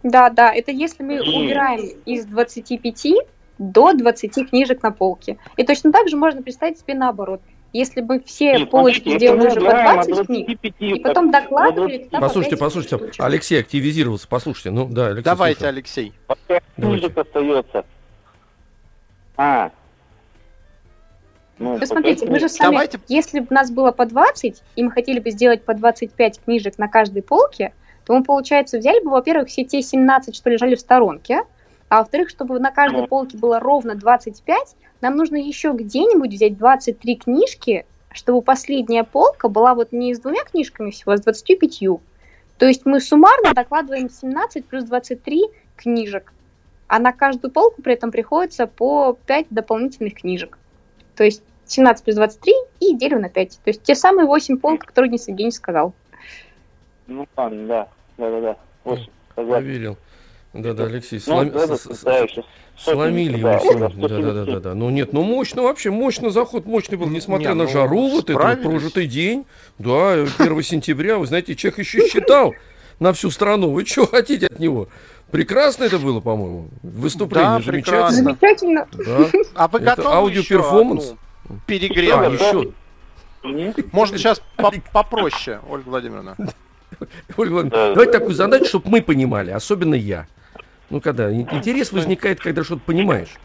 Да, 0.02 0.30
да, 0.30 0.54
это 0.54 0.72
если 0.72 1.04
мы 1.04 1.22
убираем 1.22 1.82
из 2.06 2.26
25 2.26 3.08
до 3.58 3.94
20 3.94 4.50
книжек 4.50 4.84
на 4.84 4.92
полке. 4.92 5.38
И 5.58 5.64
точно 5.64 5.92
так 5.92 6.10
же 6.10 6.18
можно 6.18 6.42
представить 6.42 6.80
себе 6.80 6.94
наоборот. 6.94 7.42
Если 7.72 8.02
бы 8.02 8.20
все 8.20 8.60
Нет, 8.60 8.70
полочки 8.70 9.18
сделали 9.18 9.48
уже 9.48 9.60
по 9.60 9.66
убираем 9.66 10.00
от 10.00 10.08
20 10.08 10.28
книг, 10.28 10.46
25 10.46 10.74
и 10.80 11.00
потом 11.00 11.32
до 11.32 11.42
докладывали, 11.42 11.98
20 11.98 12.12
тогда 12.12 12.20
по 12.20 12.28
Послушайте, 12.28 12.58
послушайте. 12.58 13.24
Алексей 13.24 13.60
активизировался, 13.60 14.28
послушайте. 14.28 14.72
Ну, 14.72 14.88
да, 14.88 15.08
Алексей. 15.08 15.24
Давайте, 15.24 15.60
слушаю. 15.60 15.74
Алексей. 15.76 16.14
по 16.28 16.36
пять 16.36 16.64
Давайте. 16.78 17.10
книжек 17.10 17.18
остается. 17.18 17.86
А. 19.38 19.72
Ну, 21.60 21.78
Вы 21.78 21.86
смотрите, 21.86 22.26
мы 22.26 22.40
же 22.40 22.50
сами, 22.50 22.72
Давайте- 22.72 23.00
если 23.08 23.40
бы 23.40 23.48
у 23.50 23.54
нас 23.54 23.70
было 23.72 23.92
по 23.92 24.06
20, 24.06 24.64
и 24.76 24.84
мы 24.84 24.92
хотели 24.92 25.20
бы 25.20 25.30
сделать 25.30 25.64
по 25.64 25.74
25 25.74 26.40
книжек 26.44 26.78
на 26.78 26.88
каждой 26.88 27.22
полке, 27.22 27.74
то 28.06 28.14
мы, 28.18 28.24
получается, 28.24 28.80
взяли 28.80 29.04
бы, 29.04 29.12
во-первых, 29.12 29.48
все 29.50 29.64
те 29.64 29.82
17, 29.82 30.36
что 30.36 30.50
лежали 30.50 30.76
в 30.76 30.80
сторонке, 30.80 31.44
а 31.90 32.00
во-вторых, 32.00 32.30
чтобы 32.30 32.60
на 32.60 32.72
каждой 32.72 33.02
Ну. 33.02 33.08
полке 33.08 33.38
было 33.38 33.60
ровно 33.60 33.96
25, 33.96 34.76
нам 35.02 35.16
нужно 35.16 35.36
еще 35.36 35.72
где-нибудь 35.74 36.34
взять 36.34 36.58
23 36.58 37.16
книжки, 37.18 37.86
чтобы 38.12 38.42
последняя 38.42 39.04
полка 39.04 39.48
была 39.48 39.76
вот 39.76 39.92
не 39.92 40.14
с 40.14 40.20
двумя 40.20 40.44
книжками 40.44 40.90
всего, 40.92 41.12
а 41.14 41.18
с 41.18 41.22
25. 41.22 42.02
То 42.58 42.66
есть 42.66 42.86
мы 42.86 43.00
суммарно 43.00 43.54
докладываем 43.54 44.10
17 44.10 44.66
плюс 44.66 44.86
23 44.86 45.46
книжек, 45.76 46.34
а 46.94 47.00
на 47.00 47.12
каждую 47.12 47.50
полку 47.52 47.82
при 47.82 47.94
этом 47.96 48.12
приходится 48.12 48.68
по 48.68 49.18
5 49.26 49.48
дополнительных 49.50 50.14
книжек. 50.14 50.60
То 51.16 51.24
есть 51.24 51.42
17 51.66 52.04
плюс 52.06 52.16
23 52.18 52.54
и 52.82 52.96
делю 52.96 53.20
на 53.20 53.30
5. 53.30 53.60
То 53.64 53.70
есть 53.72 53.82
те 53.82 53.96
самые 53.96 54.28
8 54.28 54.60
полок, 54.60 54.86
которые 54.86 55.10
Денис 55.10 55.28
Евгеньевич 55.28 55.56
сказал. 55.56 55.96
Ну, 57.08 57.28
ладно, 57.36 57.68
да. 57.68 57.88
Да-да-да. 58.20 58.58
Восемь. 58.84 59.08
Согласен. 59.36 59.64
Проверил. 59.64 59.98
Да-да, 60.54 60.84
Алексей, 60.84 61.20
Ну, 61.26 61.34
сломи- 61.34 61.50
да, 61.50 61.66
да, 61.66 61.78
с- 61.78 61.82
с- 61.96 62.04
да, 62.04 62.28
сейчас 62.28 62.46
сломили 62.78 63.38
его. 63.40 63.50
да, 63.50 63.58
всё. 63.58 63.80
да, 63.80 63.90
Да, 63.90 64.08
да, 64.08 64.32
да, 64.34 64.46
да, 64.46 64.60
да. 64.60 64.74
Ну 64.76 64.92
нет, 64.92 65.12
ну 65.14 65.24
мощно 65.24 65.64
вообще, 65.64 65.90
мощно 65.90 66.30
заход, 66.30 66.68
мощный 66.68 66.96
был, 67.00 67.08
несмотря 67.08 67.50
Не, 67.50 67.56
на 67.56 67.64
ну, 67.64 67.70
жару, 67.72 68.08
вот 68.10 68.26
это 68.26 68.34
вот 68.34 68.42
справились. 68.42 68.64
прожитый 68.70 69.08
день. 69.08 69.46
Да, 69.80 70.12
1 70.38 70.62
сентября, 70.62 71.18
вы 71.18 71.26
знаете, 71.26 71.56
Чех 71.56 71.80
еще 71.80 72.08
считал 72.08 72.54
на 73.04 73.12
всю 73.14 73.30
страну. 73.30 73.70
Вы 73.72 73.86
что 73.86 74.08
хотите 74.08 74.48
от 74.48 74.60
него? 74.60 74.88
Прекрасно 75.30 75.84
это 75.84 76.00
было, 76.00 76.22
по-моему. 76.22 76.70
Выступление 76.84 77.58
Да, 77.60 77.62
замечательно. 77.62 78.12
Замечательно. 78.12 78.88
Да. 78.94 79.30
А 79.56 79.68
вы 79.68 79.80
Это 79.80 79.96
готовы 79.96 80.16
аудиоперформанс? 80.16 81.14
перегрев? 81.68 82.16
А, 82.16 82.30
да. 82.30 82.36
еще. 83.44 83.84
Можно 83.92 84.18
сейчас 84.18 84.42
по- 84.56 84.72
попроще, 84.94 85.60
Ольга 85.70 85.90
Владимировна. 85.90 86.36
Ольга 87.38 87.52
Владимировна, 87.54 87.70
Да. 87.70 87.90
давайте 87.94 88.14
такую 88.14 88.34
задачу, 88.36 88.66
чтобы 88.66 88.90
мы 88.90 89.02
понимали, 89.02 89.52
особенно 89.52 89.96
я. 89.96 90.28
Ну, 90.90 91.02
когда 91.02 91.30
ин- 91.30 91.50
интерес 91.52 91.92
возникает, 91.92 92.40
когда 92.40 92.64
что-то 92.64 92.82
понимаешь. 92.86 93.36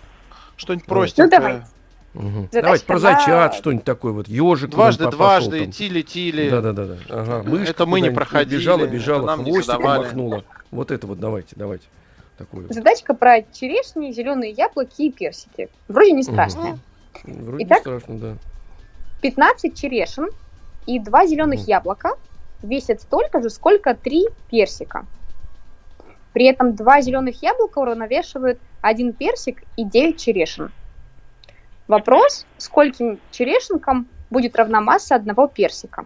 Что-нибудь 0.57 0.87
Ну, 0.87 0.95
простенькое. 0.95 1.67
Задачка 2.15 2.63
Давайте 2.63 2.85
про 2.87 2.95
на- 2.95 3.01
зачат, 3.01 3.55
что-нибудь 3.55 3.85
такое 3.85 4.13
вот. 4.13 4.29
Ежик. 4.29 4.71
Дважды, 4.71 5.05
пошел 5.05 5.19
дважды, 5.19 5.61
там. 5.63 5.71
тили-тили. 5.73 6.51
Да, 6.51 6.61
да, 6.63 6.73
да, 6.73 6.85
да. 6.87 6.97
Ага. 7.11 7.43
Мышка 7.49 7.71
Это 7.71 7.87
мы 7.87 8.01
не 8.01 8.11
проходили, 8.11 8.59
Бежала, 8.59 8.87
бежала, 8.87 9.37
хвостиком 9.37 9.83
махнула. 9.83 10.45
Вот 10.71 10.91
это 10.91 11.07
вот, 11.07 11.21
давайте, 11.21 11.55
давайте. 11.57 11.85
Такое. 12.37 12.63
вот. 12.63 12.73
Задачка 12.75 13.15
про 13.15 13.43
черешни, 13.43 14.13
зеленые 14.13 14.53
яблоки 14.53 15.03
и 15.03 15.11
персики. 15.13 15.69
Вроде 15.89 16.13
не 16.13 16.23
страшная. 16.23 16.79
Вроде 17.25 17.65
Итак? 17.65 17.79
не 17.79 17.81
страшно, 17.83 18.19
да. 18.19 18.37
15 19.23 19.77
черешин 19.77 20.29
и 20.87 20.99
2 21.01 21.27
зеленых 21.27 21.61
Мгм. 21.61 21.69
яблока 21.69 22.11
весят 22.63 23.01
столько 23.01 23.43
же, 23.43 23.51
сколько 23.51 23.95
3 23.95 24.27
персика. 24.51 25.05
При 26.33 26.47
этом 26.47 26.75
2 26.77 27.01
зеленых 27.03 27.43
яблока 27.43 27.79
уравновешивают 27.81 28.59
1 28.81 29.13
персик 29.13 29.63
и 29.77 29.85
9 29.85 30.19
черешин. 30.21 30.71
Вопрос, 31.89 32.47
скольким 32.59 33.19
черешинкам 33.31 34.07
будет 34.29 34.57
равна 34.57 34.83
масса 34.83 35.15
одного 35.15 35.49
персика? 35.49 36.05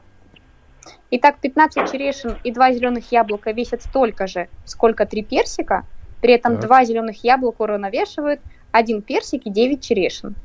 Итак, 1.11 1.39
15 1.41 1.91
черешин 1.91 2.37
и 2.45 2.53
2 2.53 2.73
зеленых 2.73 3.11
яблока 3.11 3.51
весят 3.51 3.83
столько 3.83 4.29
же, 4.29 4.49
сколько 4.65 5.07
3 5.07 5.25
персика, 5.25 5.85
при 6.21 6.35
этом 6.35 6.55
Так. 6.55 6.67
2 6.67 6.85
зеленых 6.85 7.25
яблока 7.25 7.63
уравновешивают 7.63 8.41
1 8.71 9.03
персик 9.03 9.45
и 9.47 9.51
9 9.51 9.83
черешин. 9.83 10.37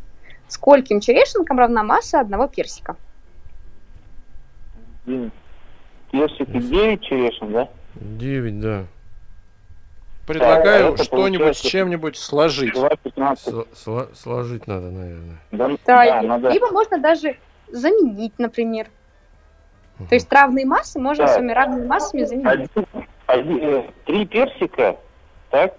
Скольким 0.48 1.02
черешинкам 1.02 1.60
равна 1.60 1.84
масса 1.84 2.20
одного 2.20 2.48
персика? 2.48 2.96
Один. 5.06 5.32
Персик 6.12 6.50
и 6.50 6.60
9 6.60 7.02
черешин, 7.02 7.52
да? 7.52 7.70
Девять, 7.94 8.60
да. 8.60 8.86
Предлагаю 10.28 10.94
это 10.94 11.04
что-нибудь 11.06 11.58
с 11.58 11.62
чем-нибудь 11.62 12.18
сложить. 12.18 12.74
2, 12.74 12.90
15. 12.90 13.48
Сло- 13.48 13.68
сло- 13.74 14.14
Сложить 14.14 14.68
надо, 14.68 14.92
наверное. 14.92 15.38
Да, 15.52 15.70
Да, 15.86 16.06
да, 16.06 16.22
надо. 16.22 16.50
Либо 16.50 16.70
можно 16.72 17.00
даже 17.00 17.38
заменить, 17.72 18.34
например. 18.38 18.88
То 20.10 20.16
есть 20.16 20.32
равные 20.32 20.66
массы 20.66 21.00
можно 21.00 21.26
Да. 21.26 21.34
своими 21.34 21.54
равными 21.54 21.88
массами 21.88 22.24
заменить. 22.26 22.46
Один, 22.46 22.70
один, 23.26 23.60
э, 23.64 23.84
три 24.06 24.26
персика, 24.26 24.98
так? 25.50 25.74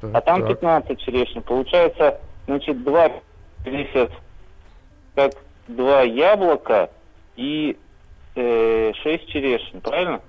Так, 0.00 0.10
А 0.14 0.20
там 0.20 0.40
так. 0.42 0.48
15 0.50 1.00
черешин. 1.00 1.42
Получается, 1.42 2.20
значит, 2.46 2.84
два 2.84 3.10
весят 3.64 4.10
как 5.14 5.32
два 5.66 6.02
яблока 6.02 6.90
и 7.36 7.76
э, 8.36 8.92
6 9.02 9.26
черешин, 9.28 9.80
правильно? 9.80 10.20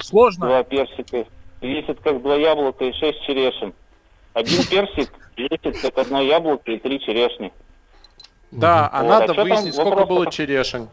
Сложно. 0.00 0.46
Два 0.46 0.62
персика 0.62 1.24
весят 1.60 2.00
как 2.00 2.22
два 2.22 2.36
яблока 2.36 2.84
и 2.84 2.92
6 2.92 3.22
черешин. 3.22 3.74
Один 4.34 4.64
персик 4.70 5.10
весит 5.36 5.80
как 5.80 5.98
одно 5.98 6.20
яблоко 6.22 6.70
и 6.70 6.78
три 6.78 7.00
черешни. 7.00 7.52
Да, 8.50 8.88
а 8.92 9.02
надо 9.02 9.32
а 9.32 9.44
выяснить, 9.44 9.74
сколько 9.74 10.06
было 10.06 10.30
черешин. 10.30 10.88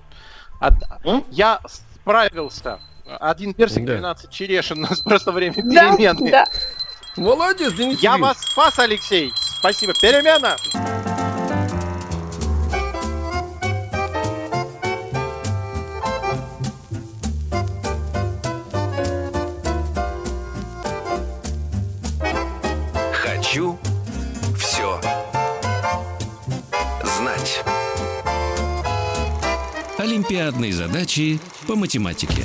Я 1.30 1.60
справился. 1.68 2.80
Один 3.06 3.54
персик, 3.54 3.86
Да. 3.86 3.94
12 3.94 4.30
черешин. 4.32 4.78
У 4.86 4.88
нас 4.88 5.00
просто 5.02 5.32
время 5.32 5.56
Да, 5.58 5.96
перемены. 5.96 6.32
да. 6.32 6.46
Молодец, 7.16 7.74
Денис 7.74 8.00
Я 8.02 8.18
вас 8.18 8.42
спас, 8.42 8.80
Алексей. 8.80 9.32
Спасибо. 9.36 9.94
Перемена. 9.94 10.56
Олимпиадные 30.34 30.74
задачи 30.74 31.39
по 31.67 31.76
математике. 31.76 32.41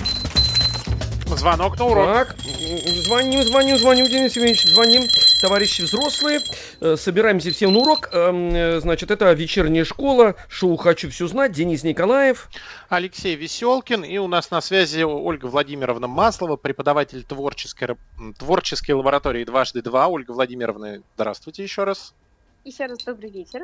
Звонок 1.27 1.79
на 1.79 1.87
урок. 1.87 2.07
Так, 2.07 2.37
звоним, 2.39 3.43
звоним, 3.45 3.79
звоним, 3.79 4.05
Денис 4.05 4.37
Евгеньевич, 4.37 4.65
звоним. 4.65 5.05
Товарищи 5.41 5.81
взрослые, 5.81 6.41
э, 6.81 6.97
собираемся 6.99 7.51
всем 7.51 7.73
на 7.73 7.79
урок. 7.79 8.11
Эм, 8.13 8.51
э, 8.53 8.81
Значит, 8.81 9.11
это 9.11 9.33
вечерняя 9.33 9.87
школа, 9.87 10.35
шоу 10.51 10.77
«Хочу 10.77 11.09
все 11.09 11.29
знать», 11.29 11.53
Денис 11.53 11.83
Николаев. 11.83 12.51
Алексей 12.91 13.37
Веселкин. 13.37 14.05
И 14.05 14.19
у 14.19 14.29
нас 14.29 14.51
на 14.51 14.61
связи 14.61 15.03
Ольга 15.03 15.47
Владимировна 15.47 16.09
Маслова, 16.09 16.57
преподаватель 16.57 17.25
творческой, 17.25 17.97
творческой 18.39 18.91
лаборатории 18.91 19.45
«Дважды 19.45 19.81
два». 19.81 20.09
Ольга 20.09 20.33
Владимировна, 20.33 21.03
здравствуйте 21.15 21.63
еще 21.63 21.85
раз. 21.85 22.13
Еще 22.65 22.85
раз 22.85 22.99
добрый 23.07 23.31
вечер. 23.31 23.63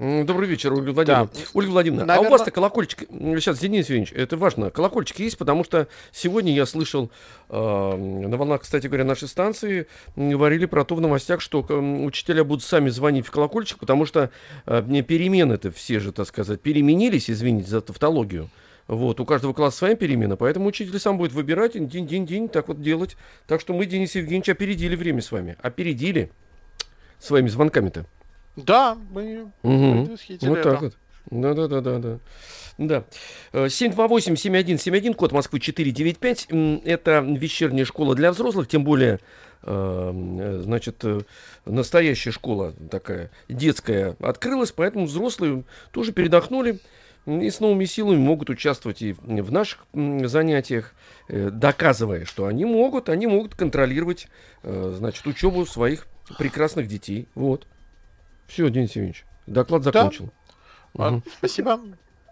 Добрый 0.00 0.48
вечер, 0.48 0.72
Ольга 0.72 0.92
Владимировна. 0.92 1.30
Ольга 1.52 1.70
Владимировна, 1.70 2.14
а 2.14 2.20
у 2.20 2.30
вас-то 2.30 2.50
колокольчик, 2.50 3.00
сейчас, 3.10 3.58
Денис 3.58 3.84
Евгеньевич, 3.84 4.14
это 4.14 4.38
важно, 4.38 4.70
колокольчик 4.70 5.18
есть, 5.18 5.36
потому 5.36 5.62
что 5.62 5.88
сегодня 6.10 6.54
я 6.54 6.64
слышал, 6.64 7.10
э, 7.50 7.96
на 7.96 8.34
волнах, 8.38 8.62
кстати 8.62 8.86
говоря, 8.86 9.04
нашей 9.04 9.28
станции, 9.28 9.88
говорили 10.16 10.64
про 10.64 10.86
то 10.86 10.94
в 10.94 11.02
новостях, 11.02 11.42
что 11.42 11.66
м, 11.68 12.06
учителя 12.06 12.44
будут 12.44 12.64
сами 12.64 12.88
звонить 12.88 13.26
в 13.26 13.30
колокольчик, 13.30 13.78
потому 13.78 14.06
что 14.06 14.30
э, 14.64 14.80
мне 14.80 15.02
перемены-то 15.02 15.70
все 15.70 16.00
же, 16.00 16.12
так 16.12 16.26
сказать, 16.28 16.62
переменились, 16.62 17.28
извините 17.28 17.68
за 17.68 17.82
тавтологию. 17.82 18.48
Вот, 18.86 19.20
у 19.20 19.26
каждого 19.26 19.52
класса 19.52 19.76
своя 19.76 19.96
перемена, 19.96 20.36
поэтому 20.36 20.68
учитель 20.68 20.98
сам 20.98 21.18
будет 21.18 21.32
выбирать, 21.32 21.72
день-день-день, 21.74 22.48
так 22.48 22.68
вот 22.68 22.80
делать. 22.80 23.18
Так 23.46 23.60
что 23.60 23.74
мы, 23.74 23.84
Денис 23.84 24.14
Евгеньевич, 24.14 24.48
опередили 24.48 24.96
время 24.96 25.20
с 25.20 25.30
вами. 25.30 25.58
Опередили 25.60 26.32
своими 27.18 27.48
звонками-то. 27.48 28.06
Да, 28.56 28.96
мы 29.10 29.52
Мгм. 29.62 30.00
предвосхитили 30.02 30.48
Вот 30.48 30.58
это. 30.58 30.70
так 30.70 30.82
вот. 30.82 30.96
Да, 31.30 31.54
да, 31.54 31.68
да, 31.68 31.80
да, 31.80 31.98
да. 31.98 32.18
Да. 32.78 33.04
Э, 33.52 33.68
728-7171, 33.68 35.14
код 35.14 35.32
Москвы 35.32 35.60
495. 35.60 36.46
М, 36.50 36.80
Это 36.84 37.20
вечерняя 37.20 37.84
школа 37.84 38.14
для 38.14 38.32
взрослых, 38.32 38.68
тем 38.68 38.84
более, 38.84 39.20
э, 39.62 40.12
э, 40.40 40.60
значит, 40.62 41.04
э, 41.04 41.20
настоящая 41.66 42.30
школа 42.32 42.72
такая, 42.90 43.30
детская, 43.48 44.16
открылась, 44.20 44.72
поэтому 44.72 45.04
взрослые 45.06 45.64
тоже 45.92 46.12
передохнули 46.12 46.80
и 47.26 47.50
с 47.50 47.60
новыми 47.60 47.84
силами 47.84 48.16
могут 48.16 48.48
участвовать 48.48 49.02
и 49.02 49.12
в 49.12 49.52
наших 49.52 49.84
занятиях, 49.92 50.94
доказывая, 51.28 52.24
что 52.24 52.46
они 52.46 52.64
могут, 52.64 53.10
они 53.10 53.26
могут 53.26 53.54
контролировать, 53.54 54.26
значит, 54.62 55.26
учебу 55.26 55.66
своих 55.66 56.06
прекрасных 56.38 56.88
детей. 56.88 57.28
Вот. 57.34 57.66
Все, 58.50 58.68
Денис 58.68 58.90
Евгеньевич, 58.90 59.24
доклад 59.46 59.82
Да. 59.82 59.92
закончил. 59.92 60.30
А, 60.98 61.10
Мгм. 61.12 61.22
Спасибо. 61.38 61.80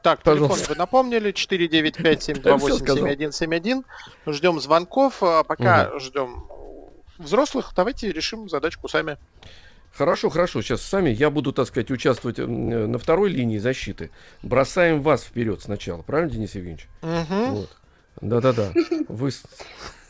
Так, 0.02 0.22
телефон 0.24 0.48
Пожалуйста. 0.48 0.70
вы 0.70 0.74
напомнили, 0.76 1.30
495-728-7171. 1.32 3.84
Ждем 4.26 4.58
звонков, 4.60 5.22
а 5.22 5.44
пока 5.44 5.96
ждем 6.00 6.44
взрослых, 7.18 7.72
давайте 7.76 8.10
решим 8.10 8.48
задачку 8.48 8.88
сами. 8.88 9.16
Хорошо, 9.92 10.28
хорошо. 10.28 10.60
Сейчас 10.60 10.82
сами 10.82 11.10
я 11.10 11.30
буду, 11.30 11.52
так 11.52 11.66
сказать, 11.68 11.90
участвовать 11.90 12.38
э, 12.38 12.46
на 12.46 12.98
второй 12.98 13.30
линии 13.30 13.58
защиты. 13.58 14.10
Бросаем 14.42 15.02
вас 15.02 15.22
вперед 15.24 15.62
сначала. 15.62 16.02
Правильно, 16.02 16.30
Денис 16.32 16.54
Евгеньевич? 16.54 16.88
Мгм. 17.02 17.50
Вот. 17.54 17.70
Да-да-да. 18.20 18.72
Вы 19.08 19.30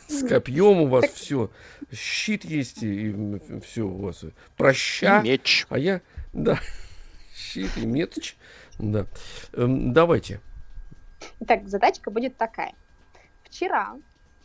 с, 0.08 0.26
копьем 0.26 0.80
у 0.80 0.86
вас 0.86 1.04
все. 1.06 1.50
Щит 1.92 2.44
есть 2.44 2.82
и 2.82 3.14
все 3.64 3.82
у 3.82 3.96
вас. 3.98 4.24
И 4.24 4.32
Проща. 4.56 5.20
меч. 5.22 5.66
А 5.68 5.78
я, 5.78 6.00
да, 6.32 6.58
щит 7.34 7.76
и 7.76 7.86
метч. 7.86 8.36
Да. 8.78 9.06
Эм, 9.52 9.92
давайте. 9.92 10.40
Итак, 11.40 11.68
задачка 11.68 12.10
будет 12.10 12.36
такая. 12.36 12.74
Вчера 13.44 13.96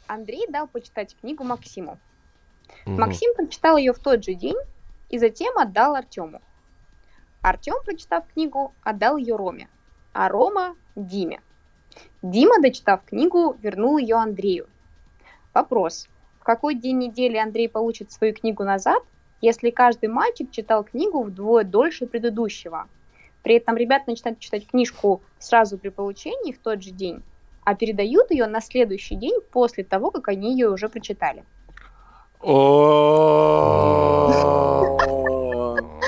Андрей 0.07 0.47
дал 0.49 0.67
почитать 0.67 1.15
книгу 1.19 1.43
Максиму. 1.43 1.99
Мгм. 2.85 2.99
Максим 2.99 3.33
прочитал 3.35 3.77
ее 3.77 3.93
в 3.93 3.99
тот 3.99 4.23
же 4.23 4.33
день 4.33 4.57
и 5.09 5.17
затем 5.17 5.57
отдал 5.57 5.95
Артему. 5.95 6.41
Артем, 7.41 7.75
прочитав 7.85 8.25
книгу, 8.33 8.73
отдал 8.83 9.17
ее 9.17 9.35
Роме, 9.35 9.67
а 10.13 10.29
Рома– 10.29 10.75
Диме. 10.95 11.41
Дима, 12.21 12.61
дочитав 12.61 13.03
книгу, 13.05 13.57
вернул 13.61 13.97
ее 13.97 14.15
Андрею. 14.15 14.67
Вопрос. 15.53 16.07
В 16.39 16.43
какой 16.43 16.75
день 16.75 16.97
недели 16.97 17.37
Андрей 17.37 17.69
получит 17.69 18.11
свою 18.11 18.33
книгу 18.33 18.63
назад, 18.63 19.03
если 19.39 19.69
каждый 19.69 20.09
мальчик 20.09 20.49
читал 20.51 20.83
книгу 20.83 21.21
вдвое 21.21 21.63
дольше 21.63 22.07
предыдущего? 22.07 22.87
При 23.43 23.55
этом 23.55 23.77
ребята 23.77 24.05
начинают 24.07 24.39
читать 24.39 24.65
книжку 24.67 25.21
сразу 25.37 25.77
при 25.77 25.89
получении 25.89 26.53
в 26.53 26.59
тот 26.59 26.81
же 26.81 26.91
день, 26.91 27.21
а 27.63 27.75
передают 27.75 28.31
ее 28.31 28.47
на 28.47 28.61
следующий 28.61 29.15
день 29.15 29.39
после 29.51 29.83
того, 29.83 30.11
как 30.11 30.27
они 30.29 30.53
ее 30.53 30.69
уже 30.69 30.89
прочитали. 30.89 31.43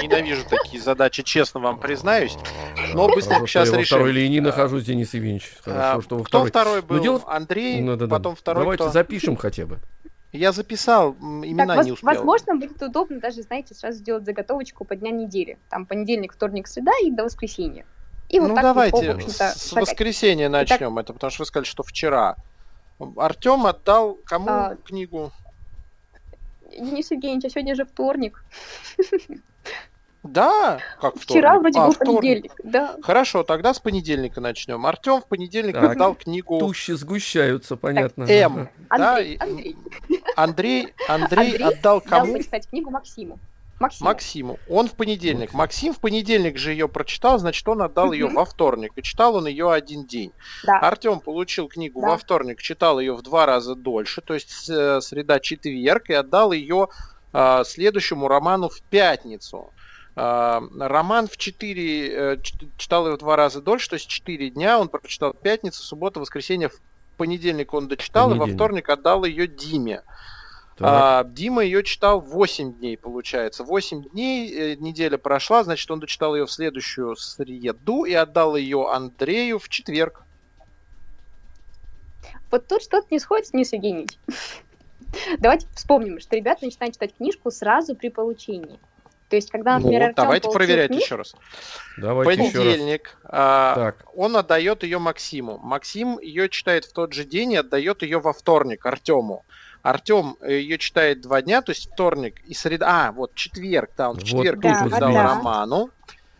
Ненавижу 0.01 0.43
такие 0.49 0.81
задачи, 0.81 1.23
честно 1.23 1.59
вам 1.59 1.79
признаюсь. 1.79 2.35
Но 2.93 3.07
быстренько 3.07 3.47
что 3.47 3.65
сейчас 3.65 3.69
во 3.69 3.83
второй 3.83 4.09
решим. 4.09 4.15
линии 4.23 4.39
нахожусь, 4.39 4.83
Денис 4.85 5.13
Евгеньевич. 5.13 5.51
Хорошо, 5.61 5.97
А, 5.97 6.01
что 6.01 6.15
Кто 6.19 6.45
второй. 6.45 6.49
второй 6.49 6.81
был? 6.81 7.23
Андрей, 7.27 7.81
Ну, 7.81 7.97
потом 8.07 8.35
второй 8.35 8.63
Давайте 8.63 8.89
запишем 8.89 9.35
хотя 9.35 9.65
бы. 9.65 9.79
Я 10.31 10.51
записал, 10.51 11.13
имена 11.13 11.75
Так, 11.77 11.85
не 11.85 11.91
успел. 11.93 12.09
возможно, 12.09 12.55
будет 12.57 12.81
удобно 12.81 13.21
даже, 13.21 13.41
знаете, 13.43 13.73
сразу 13.73 13.99
сделать 13.99 14.25
заготовочку 14.25 14.83
по 14.83 14.95
дням 14.97 15.17
недели. 15.17 15.57
Там 15.69 15.85
понедельник, 15.85 16.33
вторник, 16.33 16.67
среда 16.67 16.91
и 17.01 17.09
до 17.09 17.23
воскресенья. 17.23 17.85
И 18.27 18.39
вот 18.39 18.47
ну 18.49 18.55
легко, 18.55 18.61
давайте 18.67 19.11
общем-то, 19.11 19.51
с 19.55 19.69
шагать. 19.69 19.87
воскресенья 19.89 20.49
начнем 20.49 20.97
это, 20.97 21.13
потому 21.13 21.31
что 21.31 21.43
вы 21.43 21.45
сказали, 21.45 21.65
что 21.65 21.83
вчера. 21.83 22.35
Артем 23.15 23.65
отдал 23.65 24.17
кому 24.25 24.49
А, 24.49 24.75
книгу? 24.83 25.31
Денис 26.71 27.09
Евгеньевич, 27.11 27.45
а 27.45 27.49
сегодня 27.49 27.75
же 27.75 27.85
вторник. 27.85 28.43
Да, 30.23 30.79
как 30.99 31.17
Вчера 31.19 31.51
вторник? 31.59 31.61
вроде 31.61 31.79
А, 31.79 31.85
был 31.85 31.93
вторник. 31.93 32.15
понедельник. 32.17 32.51
Да. 32.63 32.95
Хорошо, 33.03 33.43
тогда 33.43 33.75
с 33.75 33.79
понедельника 33.79 34.41
начнем. 34.41 34.83
Артем 34.87 35.21
в 35.21 35.27
понедельник 35.27 35.75
Так. 35.75 35.91
отдал 35.91 36.15
книгу 36.15 36.57
Тущи 36.57 36.93
сгущаются, 36.93 37.75
понятно. 37.75 38.23
М. 38.23 38.69
Да, 38.89 39.17
Андрей, 39.17 39.33
и- 39.35 39.37
Андрей 39.39 39.75
Андрей, 40.35 40.93
Андрей 41.07 41.51
Андрей 41.51 41.57
отдал 41.57 42.01
дал 42.01 42.01
кому? 42.01 42.33
почитать 42.33 42.67
книгу 42.67 42.89
Максиму. 42.89 43.37
Максиму. 43.79 44.05
Максиму. 44.09 44.59
Он 44.69 44.87
в 44.87 44.93
понедельник. 44.93 45.53
Максим 45.53 45.93
в 45.93 45.99
понедельник 45.99 46.57
же 46.57 46.71
ее 46.71 46.87
прочитал, 46.87 47.37
значит, 47.39 47.67
он 47.67 47.81
отдал 47.81 48.11
ее 48.13 48.27
Мгм. 48.27 48.35
во 48.35 48.45
вторник. 48.45 48.93
И 48.95 49.03
читал 49.03 49.35
он 49.35 49.47
ее 49.47 49.69
один 49.71 50.05
день. 50.05 50.31
Да. 50.65 50.79
Артем 50.79 51.19
получил 51.19 51.67
книгу 51.67 51.99
Да. 52.01 52.07
во 52.11 52.17
вторник, 52.17 52.61
читал 52.61 52.99
ее 53.01 53.13
в 53.13 53.21
два 53.21 53.45
раза 53.45 53.75
дольше, 53.75 54.21
то 54.21 54.33
есть 54.33 54.49
с- 54.49 54.69
э, 54.69 55.01
среда 55.01 55.39
четверг, 55.41 56.09
и 56.09 56.13
отдал 56.13 56.53
ее 56.53 56.87
а, 57.37 57.65
следующему 57.65 58.29
роману 58.29 58.69
в 58.69 58.81
пятницу. 58.81 59.73
А, 60.15 60.63
роман 60.79 61.27
в 61.27 61.35
4 61.35 62.39
читал 62.77 63.07
его 63.07 63.17
два 63.17 63.35
раза 63.35 63.61
дольше, 63.61 63.89
то 63.89 63.95
есть 63.95 64.07
4 64.07 64.51
дня 64.51 64.79
он 64.79 64.87
прочитал 64.87 65.33
в 65.33 65.37
пятницу, 65.37 65.83
суббота, 65.83 66.21
воскресенье, 66.21 66.69
в 66.69 66.79
понедельник 67.17 67.73
он 67.73 67.89
дочитал, 67.89 68.29
и 68.29 68.33
во 68.33 68.45
Понедельник. 68.45 68.55
вторник 68.55 68.89
отдал 68.89 69.25
ее 69.25 69.47
Диме. 69.47 70.03
А, 70.79 71.25
Дима 71.25 71.63
ее 71.63 71.83
читал 71.83 72.21
8 72.21 72.75
дней, 72.75 72.97
получается. 72.97 73.65
8 73.65 74.09
дней, 74.11 74.53
э, 74.53 74.75
неделя 74.75 75.17
прошла, 75.17 75.65
значит, 75.65 75.91
он 75.91 75.99
дочитал 75.99 76.35
ее 76.35 76.45
в 76.45 76.51
следующую 76.51 77.17
среду 77.17 78.05
и 78.05 78.13
отдал 78.13 78.55
ее 78.55 78.89
Андрею 78.89 79.59
в 79.59 79.67
четверг. 79.67 80.23
Вот 82.51 82.67
тут 82.67 82.81
что-то 82.81 83.07
не 83.11 83.19
сходится, 83.19 83.51
Денис 83.51 83.73
Евгеньевич. 83.73 84.17
Давайте 85.39 85.67
вспомним, 85.73 86.19
что 86.19 86.35
ребята 86.35 86.65
начинают 86.65 86.95
читать 86.95 87.15
книжку 87.15 87.51
сразу 87.51 87.95
при 87.95 88.09
получении. 88.09 88.79
То 89.29 89.35
есть, 89.37 89.49
когда, 89.49 89.79
например, 89.79 90.01
Вот, 90.01 90.09
Артём 90.09 90.25
давайте 90.25 90.51
проверять 90.51 90.87
книгу, 90.89 91.03
еще 91.03 91.15
раз. 91.15 91.35
Давайте 91.97 92.43
еще 92.43 92.57
раз. 92.57 92.65
Понедельник. 92.65 93.17
а, 93.23 93.75
Так. 93.75 94.05
Он 94.15 94.37
отдает 94.37 94.83
ее 94.83 94.99
Максиму. 94.99 95.57
Максим 95.57 96.19
ее 96.19 96.47
читает 96.47 96.85
в 96.85 96.93
тот 96.93 97.13
же 97.13 97.23
день 97.25 97.53
и 97.53 97.55
отдает 97.57 98.03
ее 98.03 98.19
во 98.19 98.33
вторник 98.33 98.85
Артему. 98.85 99.43
Артем 99.81 100.37
ее 100.45 100.77
читает 100.77 101.21
два 101.21 101.41
дня, 101.41 101.61
то 101.61 101.71
есть 101.71 101.91
вторник 101.91 102.39
и 102.45 102.53
среда. 102.53 103.07
А, 103.07 103.11
вот 103.11 103.33
четверг, 103.33 103.91
да, 103.97 104.09
он 104.09 104.15
в 104.15 104.19
Вот 104.19 104.27
четверг 104.27 104.61
тут 104.61 104.71
ее 104.71 104.83
вот 104.83 104.93
отдал 104.93 105.13
да. 105.13 105.23
Роману. 105.23 105.89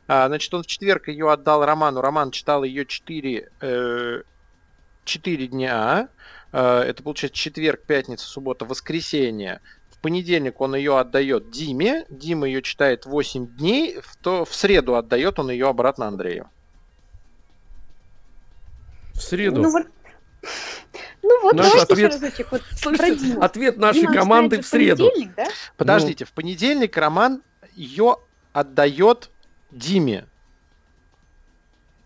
А, 0.08 0.28
значит, 0.28 0.54
он 0.54 0.62
в 0.64 0.68
четверг 0.68 1.08
ее 1.08 1.32
отдал 1.32 1.66
Роману. 1.66 2.02
Роман 2.02 2.30
читал 2.32 2.64
ее 2.64 2.86
четыре, 2.86 3.50
э, 3.62 4.22
четыре 5.04 5.48
дня. 5.48 6.10
Э, 6.56 6.84
это 6.84 7.04
получается 7.04 7.38
четверг, 7.38 7.82
пятница, 7.86 8.26
суббота, 8.26 8.64
воскресенье. 8.64 9.60
В 9.90 10.00
понедельник 10.00 10.62
он 10.62 10.74
ее 10.76 10.98
отдает 10.98 11.52
Диме. 11.52 12.06
Дима 12.10 12.48
ее 12.48 12.62
читает 12.62 13.06
8 13.06 13.46
дней. 13.58 14.00
В, 14.00 14.16
то, 14.16 14.46
в 14.46 14.56
среду 14.56 14.96
отдает 14.96 15.38
он 15.38 15.52
ее 15.52 15.68
обратно 15.68 16.08
Андрею. 16.08 16.50
В 19.14 19.20
среду. 19.22 19.64
Ну 19.64 19.70
вот, 19.70 19.88
ну 21.24 21.42
вот 21.42 21.56
Наш 21.56 21.68
давайте 21.72 21.94
ответ- 21.94 22.14
еще 22.14 22.26
разочек. 22.26 22.52
Вот 22.52 22.62
Диму. 23.20 23.42
ответ 23.42 23.78
нашей 23.78 24.02
Дима 24.02 24.14
команды 24.14 24.62
в 24.62 24.66
среду. 24.66 25.10
понедельник, 25.10 25.36
да? 25.36 25.48
Подождите, 25.76 26.24
в 26.24 26.32
понедельник 26.32 26.96
Роман 26.96 27.44
ее 27.74 28.16
отдает 28.54 29.30
Диме. 29.72 30.26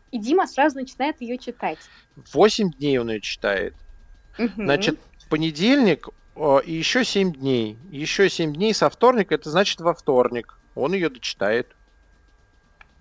И 0.09 0.17
Дима 0.17 0.47
сразу 0.47 0.79
начинает 0.79 1.21
ее 1.21 1.37
читать. 1.37 1.77
8 2.33 2.71
дней 2.71 2.97
он 2.97 3.11
ее 3.11 3.21
читает. 3.21 3.75
Значит, 4.55 4.99
в 5.19 5.27
понедельник 5.29 6.07
э, 6.35 6.59
и 6.65 6.73
еще 6.73 7.03
7 7.03 7.33
дней. 7.33 7.77
Еще 7.91 8.29
7 8.29 8.53
дней 8.53 8.73
со 8.73 8.89
вторника, 8.89 9.35
это 9.35 9.49
значит 9.49 9.81
во 9.81 9.93
вторник. 9.93 10.57
Он 10.75 10.93
ее 10.93 11.09
дочитает. 11.09 11.75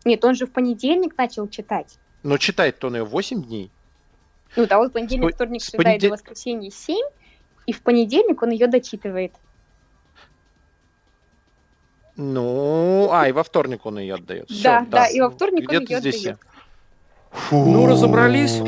Нет, 0.05 0.25
он 0.25 0.35
же 0.35 0.47
в 0.47 0.51
понедельник 0.53 1.17
начал 1.17 1.49
читать. 1.49 1.99
Но 2.23 2.39
читает-то 2.39 2.89
он 2.89 2.97
ее 2.97 3.05
8 3.05 3.43
дней. 3.45 3.71
Ну, 4.57 4.67
да, 4.67 4.79
вот 4.79 4.93
понедельник, 4.93 5.35
вторник, 5.35 5.63
среда 5.63 5.79
и 5.79 5.85
до 5.85 5.85
понедель- 6.09 6.11
воскресенья 6.11 6.71
7, 6.71 7.07
и 7.67 7.73
в 7.73 7.83
понедельник 7.83 8.43
он 8.43 8.51
ее 8.51 8.67
дочитывает. 8.67 9.33
Ну, 12.17 13.09
а, 13.13 13.29
и 13.29 13.33
во 13.33 13.45
вторник 13.45 13.87
он 13.87 13.99
ее 13.99 14.15
отдает. 14.15 14.49
Всё, 14.51 14.63
Да, 14.63 14.87
да, 14.91 15.07
и 15.07 15.21
во 15.21 15.31
вторник 15.31 15.69
он 15.71 15.77
Где-то 15.77 15.93
её 15.93 16.01
здесь 16.01 16.21
отдает. 16.21 16.39
я. 16.43 17.39
Фу. 17.39 17.65
Ну, 17.67 17.87
разобрались? 17.87 18.59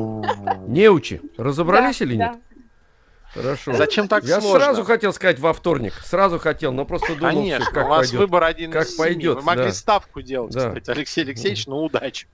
Неучи, 0.68 1.20
разобрались 1.37 1.98
Да, 1.98 2.04
или 2.04 2.16
нет? 2.16 2.37
Хорошо. 3.35 3.73
Зачем 3.75 4.09
так 4.09 4.25
Я 4.25 4.40
сложно? 4.40 4.59
сразу 4.61 4.85
хотел 4.85 5.12
сказать 5.12 5.38
во 5.38 5.53
вторник. 5.53 5.93
Сразу 6.05 6.38
хотел, 6.40 6.73
но 6.73 6.85
просто 6.85 7.14
думал, 7.14 7.31
Конечно, 7.35 7.71
как 7.73 7.87
у 7.87 7.88
вас 7.90 8.01
пойдет. 8.09 8.21
выбор 8.21 8.43
один 8.45 8.73
Как 8.73 8.83
из 8.87 8.88
семи. 8.88 8.99
пойдет, 8.99 9.37
Вы 9.37 9.43
могли 9.43 9.64
да. 9.66 9.73
ставку 9.73 10.21
делать, 10.21 10.53
Да. 10.53 10.69
кстати, 10.71 10.90
Алексей 10.90 11.23
Алексеевич, 11.25 11.66
ну 11.69 11.85
удачи. 11.85 12.27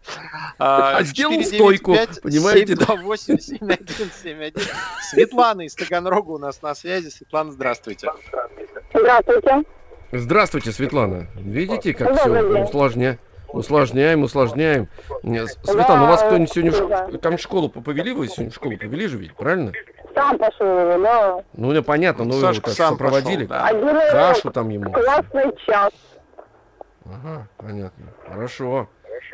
А 0.58 1.02
сделал 1.02 1.42
стойку, 1.44 1.94
понимаете, 2.22 2.76
да? 2.76 2.84
728-7171. 2.86 4.62
Светлана 5.10 5.62
из 5.66 5.74
Таганрога 5.74 6.30
у 6.30 6.38
нас 6.38 6.62
на 6.62 6.74
связи. 6.74 7.08
Светлана, 7.10 7.52
здравствуйте. 7.52 8.08
Здравствуйте. 8.94 9.62
Здравствуйте, 10.12 10.72
Светлана. 10.72 11.26
Видите, 11.34 11.92
как 11.92 12.08
Добрый 12.16 12.42
все 12.42 12.52
день. 12.54 12.62
усложня... 12.64 13.18
усложняем, 13.48 14.22
усложняем. 14.22 14.88
С- 15.22 15.58
Светлана, 15.64 16.04
у 16.04 16.06
вас 16.08 16.22
кто-нибудь 16.22 16.52
сегодня 16.52 16.72
в 16.72 17.18
там 17.18 17.36
в 17.36 17.40
школу 17.40 17.68
повели? 17.68 18.12
Вы 18.12 18.28
сегодня 18.28 18.50
в 18.50 18.54
школу 18.54 18.76
повели 18.76 19.06
же 19.06 19.18
ведь, 19.18 19.34
правильно? 19.34 19.72
Сам 20.14 20.38
пошел 20.38 20.66
да. 21.02 21.44
Ну, 21.52 21.82
понятно, 21.82 22.24
но 22.24 22.34
вы 22.34 22.40
его 22.40 22.54
сам 22.70 22.92
сопроводили. 22.92 23.46
пошел, 23.46 23.80
да. 23.82 24.10
Кашу 24.10 24.50
там 24.50 24.68
ему. 24.70 24.92
классный 24.92 25.54
час. 25.66 25.92
Ага, 27.04 27.46
понятно. 27.56 28.06
Хорошо. 28.26 28.88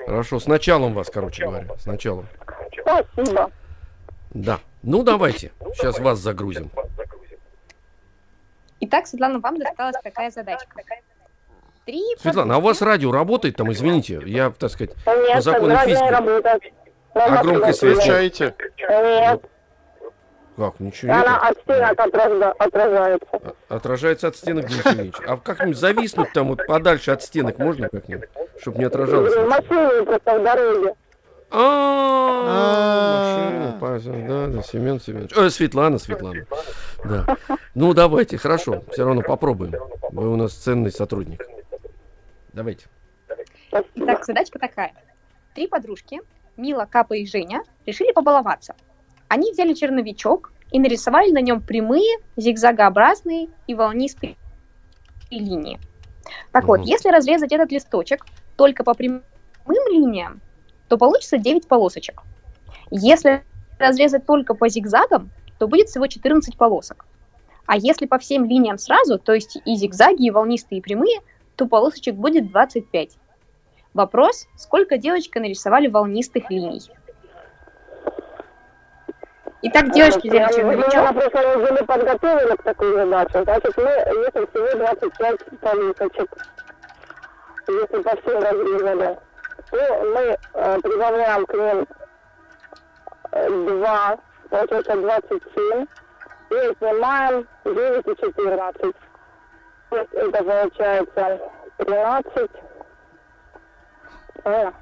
Хорошо. 0.07 0.40
С 0.40 0.46
началом 0.46 0.94
вас, 0.94 1.09
короче 1.11 1.44
говоря. 1.44 1.68
С 1.79 1.87
началом. 1.87 2.27
Спасибо. 2.81 3.51
Да. 4.35 4.59
Ну, 4.83 5.03
давайте. 5.03 5.53
Сейчас 5.75 5.98
вас 5.98 6.18
загрузим. 6.18 6.70
Итак, 8.81 9.07
Светлана, 9.07 9.38
вам 9.38 9.59
досталась 9.59 9.96
такая 10.03 10.31
задачка. 10.31 10.83
Три 11.84 12.00
Светлана, 12.20 12.54
а 12.54 12.58
у 12.58 12.60
вас 12.60 12.80
радио 12.80 13.10
работает 13.10 13.56
там, 13.56 13.72
извините, 13.72 14.20
я, 14.26 14.50
так 14.50 14.70
сказать, 14.70 14.94
Нет, 15.06 15.42
закону 15.42 15.74
разные 15.74 15.96
физики. 15.96 16.72
А 17.14 17.42
громкость 17.42 17.80
связь? 17.80 17.98
Включаете? 17.98 18.54
Нет, 18.88 19.42
как, 20.56 20.78
ничего 20.80 21.12
она 21.12 21.22
нет? 21.22 21.38
от 21.42 21.58
стенок 21.62 21.98
отража- 21.98 22.52
отражается. 22.58 23.26
Отражается 23.68 24.28
от 24.28 24.36
стенок, 24.36 24.66
Денис 24.66 24.84
Евгеньевич. 24.84 25.14
А 25.26 25.36
как-нибудь 25.38 25.76
зависнуть 25.78 26.32
там 26.32 26.48
вот 26.48 26.64
подальше 26.66 27.10
от 27.10 27.22
стенок 27.22 27.58
можно 27.58 27.88
как-нибудь, 27.88 28.28
чтобы 28.60 28.78
не 28.78 28.84
отражалось? 28.84 29.34
В 29.34 29.48
машине 29.48 30.02
просто 30.04 30.38
в 30.38 30.44
дороге. 30.44 30.94
А, 31.50 33.18
машина, 33.18 33.78
Павел, 33.80 34.28
да, 34.28 34.46
да, 34.56 34.62
Семен 34.62 35.00
Семенович. 35.00 35.36
Э, 35.36 35.50
Светлана, 35.50 35.98
Светлана. 35.98 36.46
Да. 37.04 37.36
Ну, 37.74 37.92
давайте, 37.92 38.38
хорошо, 38.38 38.84
все 38.92 39.04
равно 39.04 39.22
попробуем. 39.22 39.74
Вы 40.12 40.32
у 40.32 40.36
нас 40.36 40.52
ценный 40.52 40.92
сотрудник. 40.92 41.44
Давайте. 42.52 42.86
Итак, 43.94 44.24
задачка 44.24 44.58
такая. 44.58 44.92
Три 45.54 45.66
подружки, 45.66 46.20
Мила, 46.56 46.86
Капа 46.90 47.14
и 47.14 47.26
Женя, 47.26 47.62
решили 47.86 48.12
побаловаться. 48.12 48.74
Они 49.28 49.52
взяли 49.52 49.72
черновичок 49.72 50.52
и 50.70 50.78
нарисовали 50.78 51.30
на 51.30 51.40
нем 51.40 51.62
прямые, 51.62 52.18
зигзагообразные 52.36 53.48
и 53.66 53.74
волнистые 53.74 54.36
линии. 55.30 55.78
Так 56.52 56.64
вот, 56.64 56.80
Мгм. 56.80 56.88
если 56.88 57.10
разрезать 57.10 57.52
этот 57.52 57.72
листочек 57.72 58.24
только 58.56 58.84
по 58.84 58.94
прямым 58.94 59.22
линиям, 59.66 60.40
то 60.88 60.98
получится 60.98 61.38
9 61.38 61.66
полосочек. 61.66 62.22
Если 62.90 63.42
разрезать 63.78 64.26
только 64.26 64.54
по 64.54 64.68
зигзагам, 64.68 65.30
то 65.58 65.66
будет 65.66 65.88
всего 65.88 66.06
14 66.06 66.56
полосок. 66.56 67.06
А 67.66 67.76
если 67.76 68.06
по 68.06 68.18
всем 68.18 68.44
линиям 68.44 68.76
сразу, 68.76 69.18
то 69.18 69.32
есть 69.32 69.56
и 69.64 69.74
зигзаги, 69.76 70.26
и 70.26 70.30
волнистые, 70.30 70.80
и 70.80 70.82
прямые, 70.82 71.20
то 71.56 71.66
полосочек 71.66 72.14
будет 72.14 72.50
25. 72.50 73.16
Вопрос, 73.94 74.46
сколько 74.56 74.96
девочки 74.96 75.38
нарисовали 75.38 75.88
волнистых 75.88 76.50
линий? 76.50 76.80
Итак, 79.64 79.92
девочки 79.92 80.28
взяли 80.28 80.62
Мы 80.62 80.76
на 80.76 80.90
черновичок. 80.90 81.30
прошлой 81.30 81.56
неделе 81.56 81.84
подготовили 81.84 82.56
к 82.56 82.62
такой 82.64 82.92
задаче. 82.94 83.44
Значит, 83.44 83.76
мы 83.76 83.90
если 83.90 84.46
всего 84.46 84.78
25 84.78 85.60
полосочек. 85.60 86.46
Если 87.68 88.02
по 88.02 88.16
всем 88.16 88.42
разрезали, 88.42 89.18
то 89.70 90.04
мы 90.14 90.38
э, 90.54 90.80
прибавляем 90.80 91.46
к 91.46 91.54
ним 91.54 91.86
2, 93.80 94.18
получается 94.50 94.96
27, 94.96 95.86
и 96.50 96.74
снимаем 96.78 97.46
9 97.64 98.06
и 98.06 98.20
14. 98.20 98.96
Это 99.92 100.44
получается 100.44 101.40
13. 101.78 102.50
э, 104.44 104.72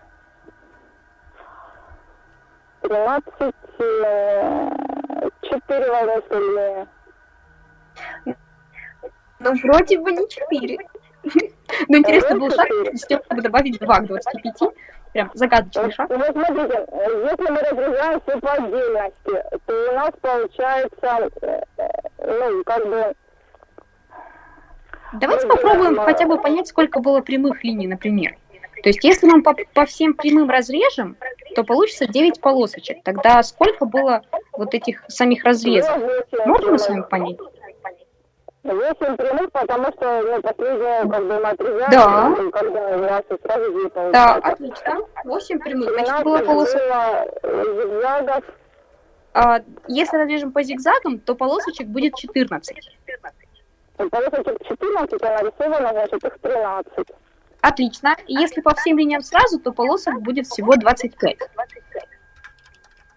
13, 2.83 3.55
э, 3.79 4.70
4 5.42 5.90
волнистые 5.90 6.40
линии. 6.40 6.88
Ну, 9.40 9.55
вроде 9.62 9.99
бы 9.99 10.12
не 10.12 10.29
4. 10.29 10.79
Но 11.88 11.96
интересно 11.99 12.38
был 12.38 12.51
шаг, 12.51 12.66
Четыре. 12.68 13.23
чтобы 13.25 13.42
добавить 13.42 13.79
2 13.79 13.99
к 14.01 14.07
25. 14.07 14.75
Прям 15.12 15.31
загадочный 15.35 15.92
шаг. 15.92 16.09
Ну, 16.09 16.25
смотрите, 16.25 16.87
если 16.92 17.51
мы 17.51 17.61
разрезаем 17.61 18.20
все 18.20 18.38
по 18.38 18.53
отдельности, 18.53 19.44
то 19.66 19.90
у 19.90 19.94
нас 19.94 20.11
получается, 20.20 21.31
э, 21.42 21.62
э, 21.79 21.88
ну, 22.18 22.62
как 22.64 22.87
бы, 22.87 23.14
Давайте 25.12 25.46
попробуем 25.46 25.96
хотя 25.96 26.27
бы 26.27 26.38
понять, 26.38 26.68
сколько 26.68 27.01
было 27.01 27.20
прямых 27.20 27.64
линий, 27.64 27.87
например. 27.87 28.37
То 28.83 28.88
есть, 28.88 29.05
если 29.05 29.27
мы 29.27 29.42
по, 29.42 29.55
по 29.75 29.85
всем 29.85 30.14
прямым 30.14 30.49
разрежем, 30.49 31.16
то 31.55 31.64
получится 31.64 32.07
9 32.07 32.40
полосочек. 32.40 33.03
Тогда 33.05 33.42
сколько 33.42 33.85
было 33.85 34.23
вот 34.53 34.73
этих 34.75 35.03
самих 35.09 35.44
разрезов? 35.44 35.99
Можем 36.46 36.73
мы 36.73 36.79
с 36.79 36.88
вами 36.88 37.03
понять? 37.03 37.37
Восемь 38.62 39.16
прямых, 39.16 39.51
потому 39.53 39.87
что, 39.92 40.23
ну, 40.23 40.42
последнее, 40.42 41.01
как 41.11 41.27
бы, 41.27 41.35
отрезаем, 41.37 41.90
Да. 41.90 42.51
когда 42.53 42.88
у 42.88 43.01
нас 43.01 43.23
сразу 43.42 43.73
две 43.73 43.88
Да, 43.88 44.35
получается. 44.35 44.53
отлично. 44.53 45.01
8 45.25 45.59
прямых. 45.61 45.88
Значит, 45.88 46.07
17 46.09 46.25
было 46.25 46.38
полоса. 46.44 46.79
было, 46.79 47.27
э, 47.42 47.64
зигзагов, 47.64 48.44
А, 49.33 49.61
если 49.88 50.16
разрежем 50.18 50.53
по 50.53 50.62
зигзагам, 50.62 51.20
то 51.20 51.35
полосочек 51.35 51.87
будет 51.87 52.14
14. 52.16 52.77
Полосочек 54.08 54.56
14, 54.66 55.22
а 55.22 55.42
нарисовано, 55.42 55.88
значит, 55.90 56.24
их 56.24 56.38
13. 56.40 57.06
Отлично. 57.62 58.16
И 58.26 58.34
если 58.34 58.62
по 58.62 58.74
всем 58.74 58.98
линиям 58.98 59.20
сразу, 59.22 59.60
то 59.60 59.72
полосок 59.72 60.20
будет 60.22 60.46
всего 60.46 60.76
25. 60.76 61.36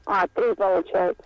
А, 0.05 0.25
3 0.33 0.53
получается. 0.55 1.23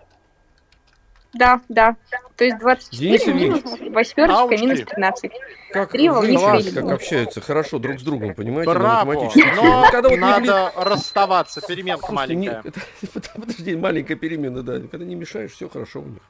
Да, 1.34 1.62
да. 1.70 1.96
То 2.36 2.44
есть 2.44 2.58
24 2.60 3.18
Денис 3.18 3.26
минус 3.28 3.62
восьмерочка 3.94 4.58
минус 4.58 4.80
15. 4.80 5.32
Как 5.72 5.92
Три 5.92 6.02
линии. 6.04 6.72
как 6.72 6.92
общаются 6.92 7.40
хорошо 7.40 7.80
друг 7.80 8.00
с 8.00 8.04
другом, 8.04 8.34
понимаете? 8.34 8.74
на 8.74 8.80
Браво! 8.80 9.16
темах. 9.30 9.56
Но 9.56 9.88
Когда 9.90 10.10
вот 10.10 10.16
не 10.16 10.18
надо 10.22 10.72
расставаться. 10.76 11.62
Переменка 11.66 12.06
Слушайте, 12.08 12.36
не- 12.36 12.50
маленькая. 12.50 12.72
это- 13.14 13.30
Подожди, 13.40 13.76
маленькая 13.78 14.16
перемена, 14.16 14.62
да. 14.62 14.80
Когда 14.92 15.06
не 15.06 15.16
мешаешь, 15.16 15.52
все 15.52 15.70
хорошо 15.70 16.02
у 16.02 16.06
них. 16.06 16.22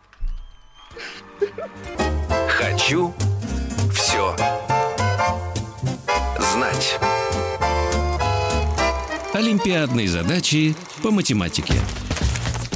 Хочу 2.50 3.12
все 3.94 4.36
знать. 6.40 7.00
Олимпиадные 9.34 10.08
задачи 10.08 10.76
по 11.02 11.10
математике. 11.10 11.74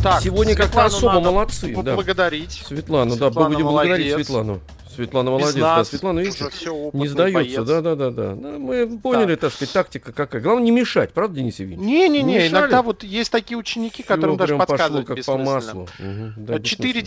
Так, 0.05 0.21
Сегодня 0.21 0.55
как-то 0.55 0.85
особо 0.85 1.19
молодцы, 1.19 1.73
да. 1.73 1.95
Поблагодарить. 1.95 2.63
Светлану, 2.67 3.15
да, 3.15 3.25
Светлана 3.25 3.49
будем 3.49 3.65
благодарить. 3.65 4.13
Светлану. 4.13 4.61
Светлана 4.93 5.31
молодец, 5.31 5.55
да. 5.55 5.77
нас 5.77 5.89
Светлана, 5.89 6.19
видите, 6.19 6.47
все 6.51 6.91
не 6.93 7.07
сдается, 7.07 7.63
боец. 7.63 7.67
да, 7.67 7.81
да, 7.81 7.95
да, 7.95 8.11
да. 8.11 8.35
Да, 8.35 8.47
Мы 8.59 8.99
поняли, 8.99 9.33
так 9.35 9.51
сказать, 9.51 9.73
тактика 9.73 10.13
какая. 10.13 10.43
Главное 10.43 10.63
не 10.63 10.69
мешать, 10.69 11.11
правда, 11.11 11.37
Денис 11.37 11.59
Евгеньевич? 11.59 11.87
Не-не-не, 11.87 12.35
Мешали? 12.35 12.51
иногда 12.51 12.83
вот 12.83 13.03
есть 13.03 13.31
такие 13.31 13.57
ученики, 13.57 14.03
которым 14.03 14.35
Всё 14.35 14.45
даже 14.45 14.57
подсказывать 14.57 15.07
как 15.07 15.25
по 15.25 15.37
маслу. 15.37 15.89
Мгм, 15.97 16.33
да, 16.37 16.59
бессмысленно. 16.59 17.01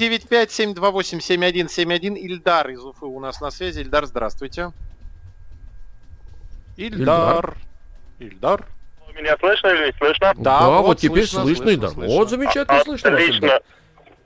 495-728-7171. 0.75 2.17
Ильдар 2.17 2.69
из 2.71 2.85
Уфы 2.85 3.07
у 3.07 3.21
нас 3.21 3.41
на 3.41 3.53
связи. 3.53 3.79
Ильдар, 3.79 4.07
здравствуйте. 4.07 4.73
Ильдар. 6.77 7.57
Ильдар. 8.19 8.67
Меня 9.19 9.37
слышно 9.39 9.69
или 9.69 9.87
не 9.87 9.93
слышно? 9.99 10.33
Да, 10.37 10.61
Да, 10.61 10.69
вот, 10.69 10.87
вот 10.87 10.99
теперь 10.99 11.27
слышно, 11.27 11.43
слышно, 11.43 11.65
слышно, 11.65 11.83
да. 11.83 11.89
слышно. 11.89 12.15
Вот 12.17 12.31
замечательно 12.31 12.81
слышно. 12.85 13.11
вас, 13.11 13.21
Отлично. 13.21 13.61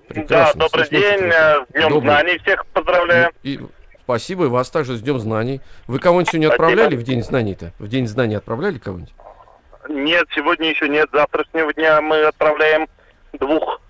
Прекрасно. 0.08 0.58
Да, 0.60 0.66
добрый 0.68 0.86
слышно 0.86 0.98
день. 0.98 1.18
прекрасно. 1.20 1.34
э, 1.34 1.64
С 1.64 1.72
Днем 1.72 1.88
Добрый. 1.88 2.10
знаний 2.10 2.38
всех 2.38 2.66
поздравляю. 2.66 3.30
И 3.42 3.60
спасибо, 4.04 4.44
и 4.44 4.48
вас 4.48 4.70
также 4.70 4.96
с 4.96 5.00
Днем 5.02 5.18
знаний. 5.20 5.60
Вы 5.86 5.98
кого-нибудь 5.98 6.28
сегодня 6.30 6.48
Спасибо. 6.48 6.66
отправляли 6.66 6.96
в 6.96 7.02
День 7.04 7.22
знаний-то? 7.22 7.72
В 7.78 7.88
День 7.88 8.06
знаний 8.06 8.34
отправляли 8.34 8.78
кого-нибудь? 8.78 9.12
нет, 9.88 10.28
сегодня 10.34 10.68
еще 10.70 10.88
нет. 10.88 11.08
Завтрашнего 11.12 11.72
дня 11.74 12.00
мы 12.00 12.22
отправляем 12.22 12.86
двух 13.32 13.80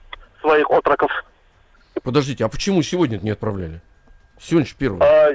своих 0.41 0.71
отроков. 0.71 1.11
Подождите, 2.03 2.45
а 2.45 2.49
почему 2.49 2.81
сегодня 2.83 3.19
не 3.23 3.31
отправляли? 3.31 3.81
Сегодня 4.41 4.67
же 4.69 4.75
первый. 4.79 5.01
А, 5.03 5.33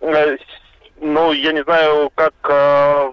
э, 0.00 0.36
ну, 1.00 1.32
я 1.32 1.52
не 1.52 1.62
знаю, 1.64 2.10
как 2.14 2.32
э, 2.44 2.52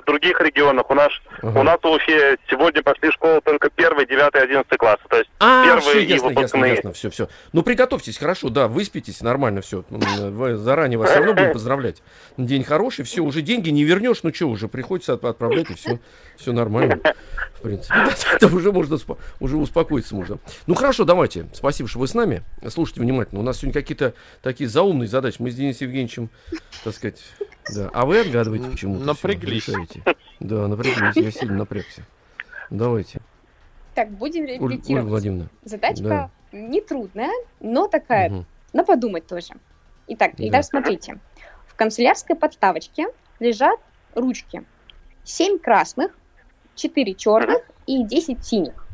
в 0.01 0.03
других 0.05 0.39
регионах. 0.41 0.89
У 0.89 0.93
нас, 0.93 1.11
Ага. 1.41 1.59
у 1.59 1.63
нас 1.63 1.77
в 1.81 1.85
Уфе 1.87 2.37
сегодня 2.49 2.81
пошли 2.81 3.09
в 3.09 3.13
школу 3.13 3.41
только 3.41 3.69
первый, 3.69 4.05
девятый, 4.05 4.41
одиннадцатый 4.43 4.77
класс. 4.77 4.97
То 5.09 5.17
есть 5.17 5.29
А, 5.39 5.63
первые 5.65 5.81
все, 5.81 5.99
и 5.99 6.05
ясно, 6.05 6.13
ясно, 6.27 6.29
выпускные. 6.29 6.75
ясно, 6.75 6.93
все, 6.93 7.09
все. 7.09 7.27
Ну, 7.51 7.63
приготовьтесь, 7.63 8.17
хорошо, 8.17 8.49
да, 8.49 8.67
выспитесь, 8.67 9.21
нормально 9.21 9.61
все. 9.61 9.83
Заранее 10.55 10.97
вас 10.97 11.09
все 11.09 11.19
равно 11.19 11.33
будем 11.33 11.51
поздравлять. 11.53 12.01
День 12.37 12.63
хороший, 12.63 13.05
все, 13.05 13.21
уже 13.21 13.41
деньги 13.41 13.69
не 13.69 13.83
вернешь, 13.83 14.23
ну 14.23 14.33
что, 14.33 14.47
уже 14.47 14.67
приходится 14.67 15.13
от- 15.13 15.25
отправлять, 15.25 15.69
и 15.69 15.73
все, 15.75 15.99
все 16.37 16.51
нормально, 16.53 16.99
в 17.55 17.61
принципе. 17.61 17.95
Да, 18.39 18.47
уже 18.47 18.71
можно, 18.71 18.97
уже 19.39 19.57
успокоиться 19.57 20.15
можно. 20.15 20.37
Ну, 20.67 20.75
хорошо, 20.75 21.03
давайте, 21.03 21.47
спасибо, 21.53 21.89
что 21.89 21.99
вы 21.99 22.07
с 22.07 22.13
нами. 22.13 22.43
Слушайте 22.69 23.01
внимательно, 23.01 23.41
у 23.41 23.43
нас 23.43 23.57
сегодня 23.57 23.73
какие-то 23.79 24.13
такие 24.41 24.69
заумные 24.69 25.07
задачи. 25.07 25.37
Мы 25.39 25.51
с 25.51 25.55
Денисом 25.55 25.87
Евгеньевичем, 25.87 26.29
так 26.83 26.93
сказать, 26.95 27.21
да. 27.73 27.89
А 27.93 28.05
вы 28.05 28.19
отгадываете 28.19 28.69
почему-то. 28.69 29.05
Напряглись. 29.05 29.67
решаете. 29.67 30.03
Да, 30.39 30.67
напряглись, 30.67 31.15
я 31.15 31.31
сильно 31.31 31.57
напрягся. 31.57 32.03
Давайте, 32.69 33.19
Так, 33.95 34.09
будем 34.09 34.43
Оль- 34.45 34.51
Ольга 34.53 34.63
реабилитировать. 34.67 35.07
Владимировна. 35.09 35.49
Задачка 35.63 36.03
Да. 36.03 36.29
не 36.51 36.81
трудная, 36.81 37.31
но 37.59 37.87
такая, 37.87 38.29
Мгм. 38.29 38.45
на 38.73 38.83
подумать 38.83 39.27
тоже. 39.27 39.53
Итак, 40.07 40.31
Да. 40.37 40.43
Ильдар, 40.43 40.63
смотрите. 40.63 41.19
В 41.67 41.75
канцелярской 41.75 42.35
подставочке 42.35 43.07
лежат 43.39 43.79
ручки. 44.15 44.63
7 45.23 45.59
красных, 45.59 46.11
4 46.75 47.13
черных 47.13 47.61
и 47.85 48.03
10 48.03 48.43
синих. 48.43 48.85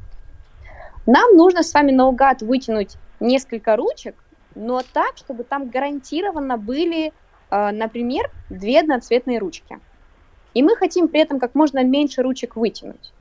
Нам 1.06 1.36
нужно 1.36 1.64
с 1.64 1.74
вами 1.74 1.92
наугад 1.92 2.42
вытянуть 2.42 2.98
несколько 3.20 3.76
ручек, 3.76 4.16
но 4.56 4.82
так, 4.94 5.18
чтобы 5.18 5.44
там 5.44 5.70
гарантированно 5.70 6.58
были, 6.58 7.14
например, 7.52 8.30
две 8.50 8.80
одноцветные 8.80 9.40
ручки. 9.40 9.80
И 10.54 10.64
мы 10.64 10.76
хотим 10.76 11.08
при 11.08 11.22
этом 11.22 11.40
как 11.40 11.56
можно 11.56 11.84
меньше 11.84 12.22
ручек 12.22 12.56
вытянуть. 12.56 13.12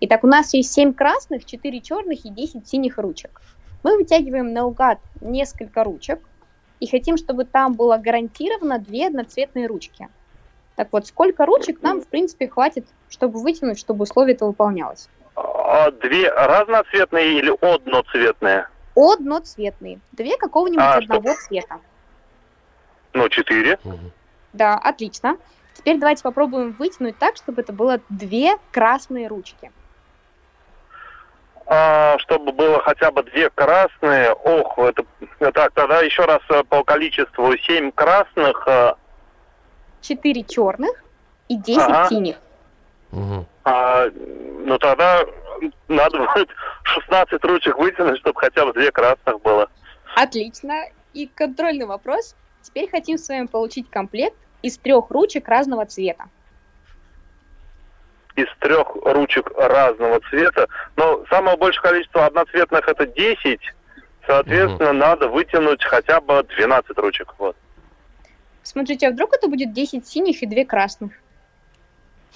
Итак, 0.00 0.24
у 0.24 0.26
нас 0.26 0.54
есть 0.54 0.72
7 0.72 0.92
красных, 0.92 1.44
4 1.44 1.80
черных 1.80 2.24
и 2.24 2.30
10 2.30 2.66
синих 2.68 2.98
ручек. 2.98 3.40
Мы 3.82 3.96
вытягиваем 3.96 4.52
наугад 4.52 4.98
несколько 5.20 5.84
ручек 5.84 6.20
и 6.80 6.86
хотим, 6.86 7.16
чтобы 7.16 7.44
там 7.44 7.74
было 7.74 7.96
гарантированно 7.98 8.78
две 8.78 9.06
одноцветные 9.06 9.66
ручки. 9.66 10.08
Так 10.76 10.88
вот, 10.90 11.06
сколько 11.06 11.46
ручек 11.46 11.82
нам, 11.82 12.00
в 12.00 12.08
принципе, 12.08 12.48
хватит, 12.48 12.86
чтобы 13.08 13.40
вытянуть, 13.40 13.78
чтобы 13.78 14.02
условие 14.02 14.34
это 14.34 14.46
выполнялось? 14.46 15.08
А 15.36 15.90
две 15.90 16.30
разноцветные 16.30 17.38
или 17.38 17.52
одноцветные? 17.60 18.68
Одноцветные. 18.96 20.00
Две 20.12 20.36
какого-нибудь 20.36 20.82
А, 20.82 20.96
одного 20.96 21.34
цвета. 21.34 21.78
Ну, 23.14 23.28
четыре. 23.28 23.78
Да, 24.52 24.74
отлично. 24.74 25.36
Теперь 25.72 25.98
давайте 25.98 26.22
попробуем 26.22 26.72
вытянуть 26.72 27.18
так, 27.18 27.36
чтобы 27.36 27.62
это 27.62 27.72
было 27.72 28.00
две 28.08 28.56
красные 28.70 29.28
ручки. 29.28 29.70
А, 31.66 32.18
чтобы 32.18 32.52
было 32.52 32.80
хотя 32.80 33.10
бы 33.10 33.22
две 33.22 33.48
красные. 33.50 34.32
Ох, 34.32 34.78
это... 34.78 35.04
Так, 35.38 35.72
тогда 35.72 36.02
еще 36.02 36.24
раз 36.24 36.40
э, 36.50 36.62
по 36.64 36.84
количеству. 36.84 37.56
Семь 37.66 37.90
красных, 37.90 38.62
э, 38.68 38.94
Четыре 40.02 40.44
черных 40.44 41.02
и 41.48 41.56
10 41.56 41.80
Ага. 41.82 42.08
синих. 42.08 42.36
Мгм. 43.10 43.46
а, 43.64 44.06
ну 44.66 44.76
тогда 44.78 45.24
надо 45.88 46.18
будет 46.18 46.50
16 46.82 47.42
ручек 47.44 47.78
вытянуть, 47.78 48.18
чтобы 48.18 48.38
хотя 48.40 48.66
бы 48.66 48.72
две 48.72 48.90
красных 48.90 49.40
было. 49.40 49.68
Отлично. 50.16 50.82
И 51.14 51.26
контрольный 51.28 51.86
вопрос. 51.86 52.34
Теперь 52.64 52.90
хотим 52.90 53.18
с 53.18 53.28
вами 53.28 53.46
получить 53.46 53.90
комплект 53.90 54.36
из 54.62 54.78
трех 54.78 55.10
ручек 55.10 55.46
разного 55.46 55.84
цвета. 55.84 56.24
Из 58.36 58.46
трех 58.58 58.88
ручек 59.04 59.50
разного 59.56 60.18
цвета. 60.30 60.66
Но 60.96 61.24
самое 61.28 61.58
большее 61.58 61.82
количество 61.82 62.24
одноцветных 62.24 62.88
это 62.88 63.06
10. 63.06 63.60
Соответственно, 64.26 64.94
надо 64.94 65.28
вытянуть 65.28 65.84
хотя 65.84 66.20
бы 66.22 66.42
12 66.56 66.96
ручек. 66.98 67.34
Вот. 67.38 67.54
Смотрите, 68.62 69.08
а 69.08 69.10
вдруг 69.10 69.34
это 69.34 69.46
будет 69.46 69.74
10 69.74 70.08
синих 70.08 70.42
и 70.42 70.46
2 70.46 70.64
красных? 70.64 71.12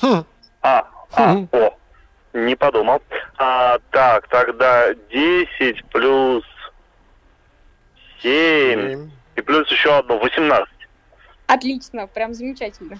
Хм, 0.02 0.24
А, 0.60 0.86
а, 1.12 1.32
Мгм. 1.32 1.48
о, 1.52 1.74
не 2.34 2.54
подумал. 2.54 3.00
А, 3.38 3.78
так, 3.90 4.28
тогда 4.28 4.92
10 4.94 5.84
плюс 5.86 6.44
7 8.20 8.90
семь. 9.00 9.17
И 9.38 9.40
плюс 9.40 9.70
еще 9.70 9.96
одно 9.96 10.18
18. 10.18 10.68
Отлично, 11.46 12.06
прям 12.08 12.34
замечательно. 12.34 12.98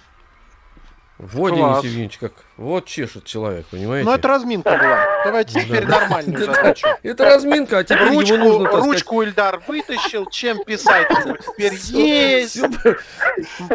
Вот. 1.17 1.53
Денис 1.53 1.83
Евгеньевич, 1.83 2.17
как 2.17 2.45
вот 2.59 2.85
чешет 2.85 3.23
человек, 3.23 3.65
понимаете? 3.67 4.05
Ну, 4.07 4.13
это 4.13 4.27
разминка 4.27 4.71
была. 4.71 5.05
Давайте 5.23 5.61
теперь 5.61 5.87
нормальную 5.87 6.45
Да, 6.45 6.53
задачу. 6.53 6.87
Это 7.03 7.25
разминка, 7.25 7.77
а 7.79 7.83
теперь 7.83 8.09
Ручку, 8.09 8.35
его 8.35 8.45
нужно, 8.45 8.69
так 8.69 8.83
ручку 8.83 9.21
Ильдар 9.21 9.61
вытащил, 9.65 10.25
чем 10.25 10.63
писать 10.65 11.07
теперь 11.07 11.73
есть. 11.73 12.59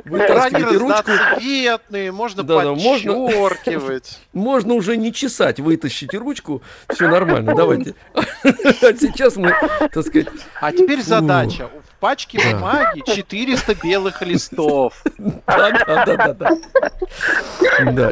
Вытаскивайте 0.04 0.76
ручку, 0.76 1.10
разноцветные, 1.10 2.12
можно 2.12 2.44
подчеркивать. 2.44 4.20
можно 4.32 4.74
уже 4.74 4.96
не 4.96 5.12
чесать, 5.12 5.60
вытащите 5.60 6.18
ручку, 6.18 6.62
все 6.90 7.08
нормально, 7.08 7.54
давайте. 7.54 7.94
А 8.44 8.92
сейчас 8.94 9.36
мы, 9.36 9.54
так 9.80 10.04
сказать, 10.06 10.28
А 10.60 10.72
теперь 10.72 11.02
задача. 11.02 11.70
В 11.88 12.00
пачке 12.00 12.38
бумаги 12.38 13.02
400 13.06 13.74
белых 13.76 14.20
листов. 14.20 15.02
да, 15.46 15.70
да, 15.70 16.34
да. 16.34 16.56
Да. 17.92 18.10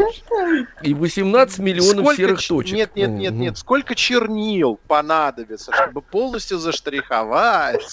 И 0.82 0.94
18 0.94 1.58
миллионов 1.60 2.14
серых 2.16 2.40
ч- 2.40 2.48
точек. 2.48 2.74
Нет, 2.76 2.96
нет, 2.96 3.10
нет, 3.10 3.32
нет. 3.32 3.58
Сколько 3.58 3.94
чернил 3.94 4.78
понадобится, 4.88 5.72
чтобы 5.72 6.02
полностью 6.02 6.58
заштриховать? 6.58 7.84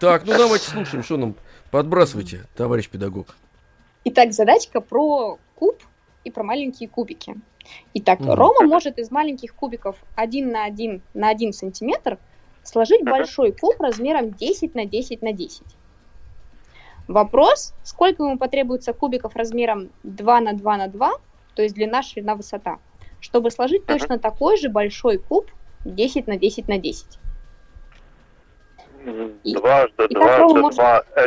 Так, 0.00 0.24
ну 0.26 0.36
давайте 0.36 0.70
слушаем, 0.70 1.02
что 1.02 1.16
нам 1.16 1.34
подбрасывайте, 1.70 2.44
товарищ 2.56 2.88
педагог. 2.88 3.28
Итак, 4.04 4.32
задачка 4.32 4.80
про 4.80 5.38
куб 5.54 5.76
и 6.24 6.30
про 6.30 6.42
маленькие 6.42 6.88
кубики. 6.88 7.36
Итак, 7.94 8.20
Мгм. 8.20 8.32
Рома 8.32 8.66
может 8.66 8.98
из 8.98 9.10
маленьких 9.10 9.54
кубиков 9.54 9.96
1 10.16 10.50
на 10.50 10.64
1 10.64 11.02
на 11.14 11.28
1 11.28 11.52
сантиметр 11.52 12.18
сложить 12.62 13.04
большой 13.04 13.52
куб 13.52 13.78
размером 13.80 14.32
10 14.32 14.74
на 14.74 14.86
10 14.86 15.22
на 15.22 15.32
10. 15.32 15.62
Вопрос, 17.10 17.74
сколько 17.82 18.22
ему 18.22 18.38
потребуется 18.38 18.92
кубиков 18.92 19.34
размером 19.34 19.90
2 20.04 20.40
на 20.40 20.52
2 20.52 20.76
на 20.76 20.86
2, 20.86 21.10
то 21.56 21.62
есть 21.62 21.74
длина, 21.74 22.04
ширина, 22.04 22.36
высота, 22.36 22.78
чтобы 23.18 23.50
сложить 23.50 23.82
Ага. 23.88 23.98
точно 23.98 24.18
такой 24.20 24.56
же 24.58 24.68
большой 24.68 25.18
куб 25.18 25.50
10 25.84 26.28
на 26.28 26.36
10 26.36 26.68
на 26.68 26.78
10. 26.78 27.18
И- 29.42 29.54
Дважды, 29.56 30.04
и 30.04 30.14
Рома 30.14 30.26
дважды, 30.38 30.60
может- 30.60 30.76
два. 30.76 31.02
э- 31.16 31.26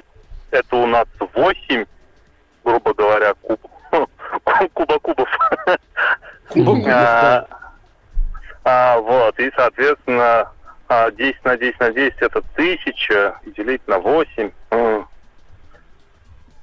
Это 0.52 0.76
у 0.78 0.86
нас 0.86 1.08
8, 1.20 1.86
грубо 2.64 2.94
говоря, 2.94 3.34
куб. 3.42 3.60
Куба 4.74 5.00
кубов. 5.00 5.30
А, 6.88 7.46
а, 8.64 9.00
вот, 9.00 9.38
и, 9.40 9.52
соответственно, 9.56 10.50
а, 10.88 11.10
10 11.12 11.44
на 11.44 11.58
10 11.58 11.80
на 11.80 11.92
10 11.92 12.22
это 12.22 12.42
1000, 12.56 13.36
делить 13.58 13.86
на 13.88 13.98
8. 14.00 14.52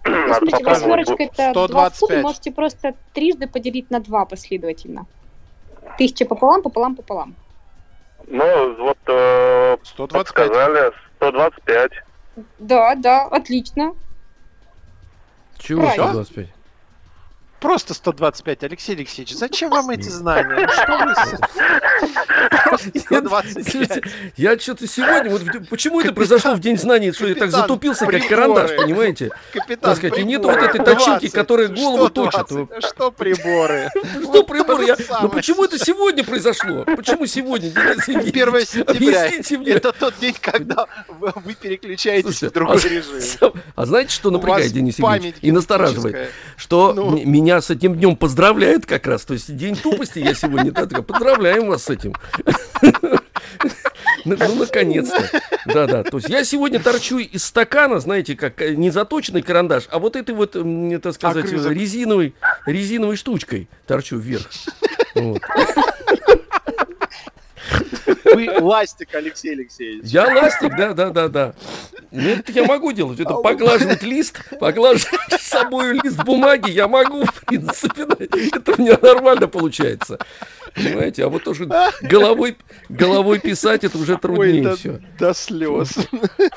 Смотрите, 0.04 0.64
восьмерочка 0.64 1.22
это 1.22 1.52
2 1.52 1.90
в 1.90 1.94
125. 1.94 1.98
кубе, 2.00 2.22
можете 2.22 2.52
просто 2.52 2.94
трижды 3.12 3.46
поделить 3.46 3.90
на 3.90 4.00
2 4.00 4.24
последовательно. 4.26 5.06
Тысяча 5.98 6.24
пополам, 6.24 6.62
пополам, 6.62 6.96
пополам. 6.96 7.34
Ну, 8.26 8.76
вот 8.76 8.98
э, 9.06 9.76
125. 9.82 10.28
сказали 10.28 10.92
125. 11.16 11.92
Да, 12.58 12.94
да, 12.94 13.24
отлично. 13.24 13.94
Чего 15.58 15.82
Правильно. 15.82 16.24
125? 16.24 16.59
Просто 17.60 17.92
125, 17.94 18.64
Алексей 18.64 18.94
Алексеевич. 18.96 19.34
Зачем 19.36 19.70
вам 19.70 19.90
эти 19.90 20.08
знания? 20.08 20.66
Ну, 20.66 20.68
что 20.72 20.98
вы 20.98 21.14
с- 21.14 23.00
125. 23.00 24.02
Я 24.36 24.58
что-то 24.58 24.86
сегодня, 24.86 25.30
вот 25.30 25.42
почему 25.68 26.00
это 26.00 26.12
произошло 26.12 26.54
в 26.54 26.60
День 26.60 26.78
знаний, 26.78 27.12
что 27.12 27.26
я 27.26 27.34
так 27.34 27.50
затупился, 27.50 28.06
как 28.06 28.10
приборы. 28.10 28.28
карандаш, 28.28 28.76
понимаете? 28.76 29.30
Капитан, 29.52 29.96
сказать, 29.96 30.18
и 30.18 30.24
нету 30.24 30.48
вот 30.48 30.58
приборы. 30.58 30.80
этой 30.80 30.84
точилки, 30.84 31.20
20. 31.20 31.32
которая 31.32 31.68
голову 31.68 32.08
точит. 32.08 32.46
20? 32.48 32.84
Что 32.84 33.10
приборы? 33.10 33.90
Что 34.22 34.42
прибор? 34.44 34.80
Я... 34.80 34.96
то 34.96 35.02
же 35.02 35.08
Ну 35.22 35.28
почему 35.28 35.64
это 35.64 35.78
сегодня 35.78 36.24
произошло? 36.24 36.84
Почему 36.84 37.26
сегодня, 37.26 37.70
Денис 37.70 38.08
Евгеньевич? 38.08 38.72
1 38.90 39.42
сентября. 39.44 39.76
Это 39.76 39.92
тот 39.92 40.14
день, 40.18 40.34
когда 40.40 40.86
вы 41.08 41.54
переключаетесь 41.54 42.42
в 42.42 42.52
другой 42.52 42.76
а, 42.76 42.88
режим. 42.88 43.52
А 43.74 43.86
знаете, 43.86 44.12
что 44.12 44.30
напрягает, 44.30 44.72
Денис 44.72 44.98
Евгеньевич, 44.98 45.36
и 45.40 45.52
настораживает? 45.52 46.30
Что 46.56 46.92
Ну. 46.94 47.18
Меня 47.50 47.60
с 47.60 47.70
этим 47.70 47.96
днем 47.96 48.14
поздравляют 48.16 48.86
как 48.86 49.06
раз. 49.08 49.24
То 49.24 49.34
есть 49.34 49.54
день 49.56 49.74
тупости 49.74 50.20
я 50.20 50.34
сегодня. 50.34 50.70
да, 50.70 50.86
Поздравляем 51.02 51.66
вас 51.66 51.84
с 51.84 51.90
этим. 51.90 52.14
Ну, 54.26 54.36
ну, 54.38 54.54
наконец-то. 54.54 55.40
Да-да. 55.64 56.02
То 56.04 56.18
есть 56.18 56.28
я 56.28 56.44
сегодня 56.44 56.78
торчу 56.78 57.18
из 57.18 57.44
стакана, 57.44 58.00
знаете, 58.00 58.36
как 58.36 58.60
э, 58.60 58.74
не 58.74 58.90
заточенный 58.90 59.40
карандаш, 59.40 59.84
а 59.90 59.98
вот 59.98 60.14
этой 60.14 60.34
вот, 60.34 60.52
так 61.02 61.14
сказать, 61.14 61.50
резиновой, 61.50 62.34
резиновой 62.66 63.16
штучкой 63.16 63.68
торчу 63.86 64.18
вверх. 64.18 64.46
Вот. 65.14 65.40
Вы 68.24 68.50
ластик, 68.60 69.14
Алексей 69.14 69.52
Алексеевич. 69.54 70.04
Я 70.04 70.24
ластик, 70.34 70.76
да, 70.76 70.92
да, 70.92 71.10
да, 71.10 71.28
да. 71.28 71.54
Ну, 72.10 72.28
Это 72.28 72.52
я 72.52 72.64
могу 72.64 72.92
делать. 72.92 73.20
Это 73.20 73.34
поглаживать 73.34 74.02
лист, 74.02 74.40
поглаживать 74.58 75.32
с 75.38 75.46
собой 75.48 75.94
лист 76.02 76.22
бумаги 76.24 76.70
я 76.70 76.88
могу, 76.88 77.24
в 77.24 77.44
принципе. 77.44 78.02
Это 78.52 78.72
у 78.76 78.80
меня 78.82 78.98
нормально 79.00 79.46
получается. 79.48 80.18
Понимаете, 80.74 81.24
а 81.24 81.28
вот 81.28 81.44
тоже 81.44 81.68
головой, 82.02 82.56
головой 82.88 83.38
писать, 83.40 83.84
это 83.84 83.98
уже 83.98 84.14
Ой, 84.14 84.18
труднее 84.20 84.62
да- 84.62 84.76
все. 84.76 85.00
до 85.18 85.34
слез. 85.34 85.90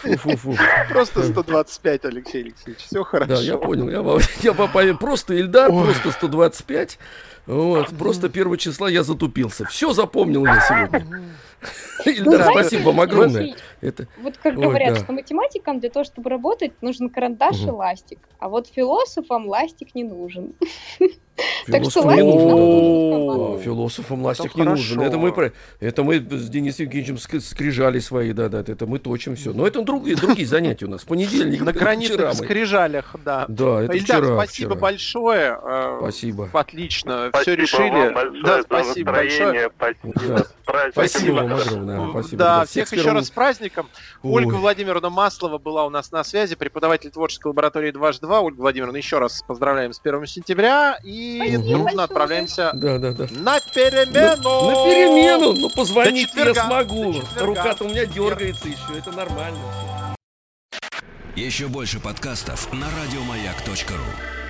Фу-фу-фу. 0.01 0.55
Просто 0.89 1.23
125, 1.23 2.05
Алексей 2.05 2.43
Алексеевич. 2.43 2.83
Все 2.83 3.03
хорошо. 3.03 3.35
Да, 3.35 3.41
я 3.41 3.57
понял. 3.57 3.89
Я, 3.89 4.21
я 4.41 4.53
попал- 4.53 4.97
просто 4.97 5.33
Ильдар, 5.35 5.71
Ой. 5.71 5.83
просто 5.85 6.11
125. 6.11 6.99
Вот, 7.45 7.89
просто 7.97 8.29
первого 8.29 8.57
числа 8.57 8.87
я 8.89 9.03
затупился. 9.03 9.65
Все 9.65 9.91
запомнил 9.93 10.45
я 10.45 10.61
сегодня. 10.61 11.05
Ильдар, 12.05 12.41
знаете, 12.43 12.51
спасибо 12.69 12.87
вам 12.87 13.01
огромное. 13.01 13.55
Это, 13.81 14.07
Вот 14.17 14.37
как 14.37 14.57
Ой, 14.57 14.63
говорят, 14.63 14.93
да. 14.95 14.99
что 14.99 15.13
математикам 15.13 15.79
для 15.79 15.89
того, 15.89 16.03
чтобы 16.03 16.29
работать, 16.29 16.81
нужен 16.81 17.09
карандаш 17.09 17.59
и 17.61 17.65
Мгм. 17.65 17.75
ластик. 17.75 18.19
А 18.39 18.49
вот 18.49 18.67
философам 18.67 19.47
ластик 19.47 19.95
не 19.95 20.03
нужен. 20.03 20.53
Так 21.65 21.83
что 21.89 22.01
ластик 22.03 22.23
нужен. 22.25 23.59
Философам 23.63 24.21
ластик 24.21 24.53
не 24.53 24.61
нужен. 24.61 25.01
Это 25.01 25.17
мы, 25.17 25.33
про- 25.33 25.51
это 25.79 26.03
мы 26.03 26.17
с 26.19 26.47
Денисом 26.47 26.85
Евгеньевичем 26.85 27.15
ск- 27.15 27.39
скрижали 27.39 27.97
свои, 27.97 28.33
да, 28.33 28.49
да, 28.49 28.59
это 28.59 28.85
мы 28.85 28.99
точим 28.99 29.35
все. 29.35 29.51
Но 29.51 29.65
это 29.65 29.81
другие, 29.81 30.15
другие 30.15 30.47
занятия 30.47 30.85
у 30.85 30.89
нас. 30.89 31.01
В 31.01 31.07
понедельник. 31.07 31.61
На 31.61 31.73
гранитных 31.73 32.33
скрижалях, 32.35 33.15
да. 33.25 33.45
Да, 33.47 33.81
это 33.81 33.93
Ильдар, 33.93 34.21
вчера. 34.21 34.35
спасибо 34.35 34.69
вчера. 34.71 34.79
большое. 34.81 35.57
э, 35.63 35.97
Спасибо. 36.01 36.49
Отлично, 36.53 37.31
все 37.41 37.55
решили. 37.55 38.43
да, 38.43 38.61
спасибо 38.61 39.11
большое. 39.13 39.71
Спасибо. 40.91 41.52
Вам 41.53 41.67
огромное. 41.67 42.09
Спасибо. 42.11 42.37
Да, 42.37 42.65
всех 42.65 42.91
еще 42.93 43.11
раз 43.11 43.27
с 43.27 43.31
праздником. 43.31 43.89
Ой. 44.21 44.43
Ольга 44.43 44.55
Владимировна 44.55 45.09
Маслова 45.09 45.57
была 45.57 45.85
у 45.85 45.89
нас 45.89 46.11
на 46.11 46.23
связи, 46.23 46.55
преподаватель 46.55 47.11
творческой 47.11 47.47
лаборатории 47.47 47.91
2H2. 47.91 48.39
Ольга 48.41 48.59
Владимировна, 48.61 48.97
еще 48.97 49.19
раз 49.19 49.43
поздравляем 49.47 49.93
с 49.93 49.99
1 50.03 50.25
сентября 50.27 50.97
и 51.03 51.37
Спасибо 51.37 51.63
дружно 51.77 52.03
отправляемся 52.03 52.71
Да, 52.73 52.97
да, 52.97 53.11
да. 53.11 53.27
на 53.31 53.53
На, 53.53 53.59
перемену. 53.59 54.69
на 54.69 54.85
перемену, 54.85 55.53
ну 55.53 55.69
позвонить 55.69 56.33
я 56.35 56.53
смогу. 56.53 57.15
Рука-то 57.39 57.85
у 57.85 57.89
меня 57.89 58.05
дергается 58.05 58.67
еще, 58.67 58.97
это 58.97 59.11
нормально. 59.11 59.59
Еще 61.35 61.67
больше 61.67 61.99
подкастов 61.99 62.71
на 62.73 62.85
радиомаяк.ру. 63.01 64.42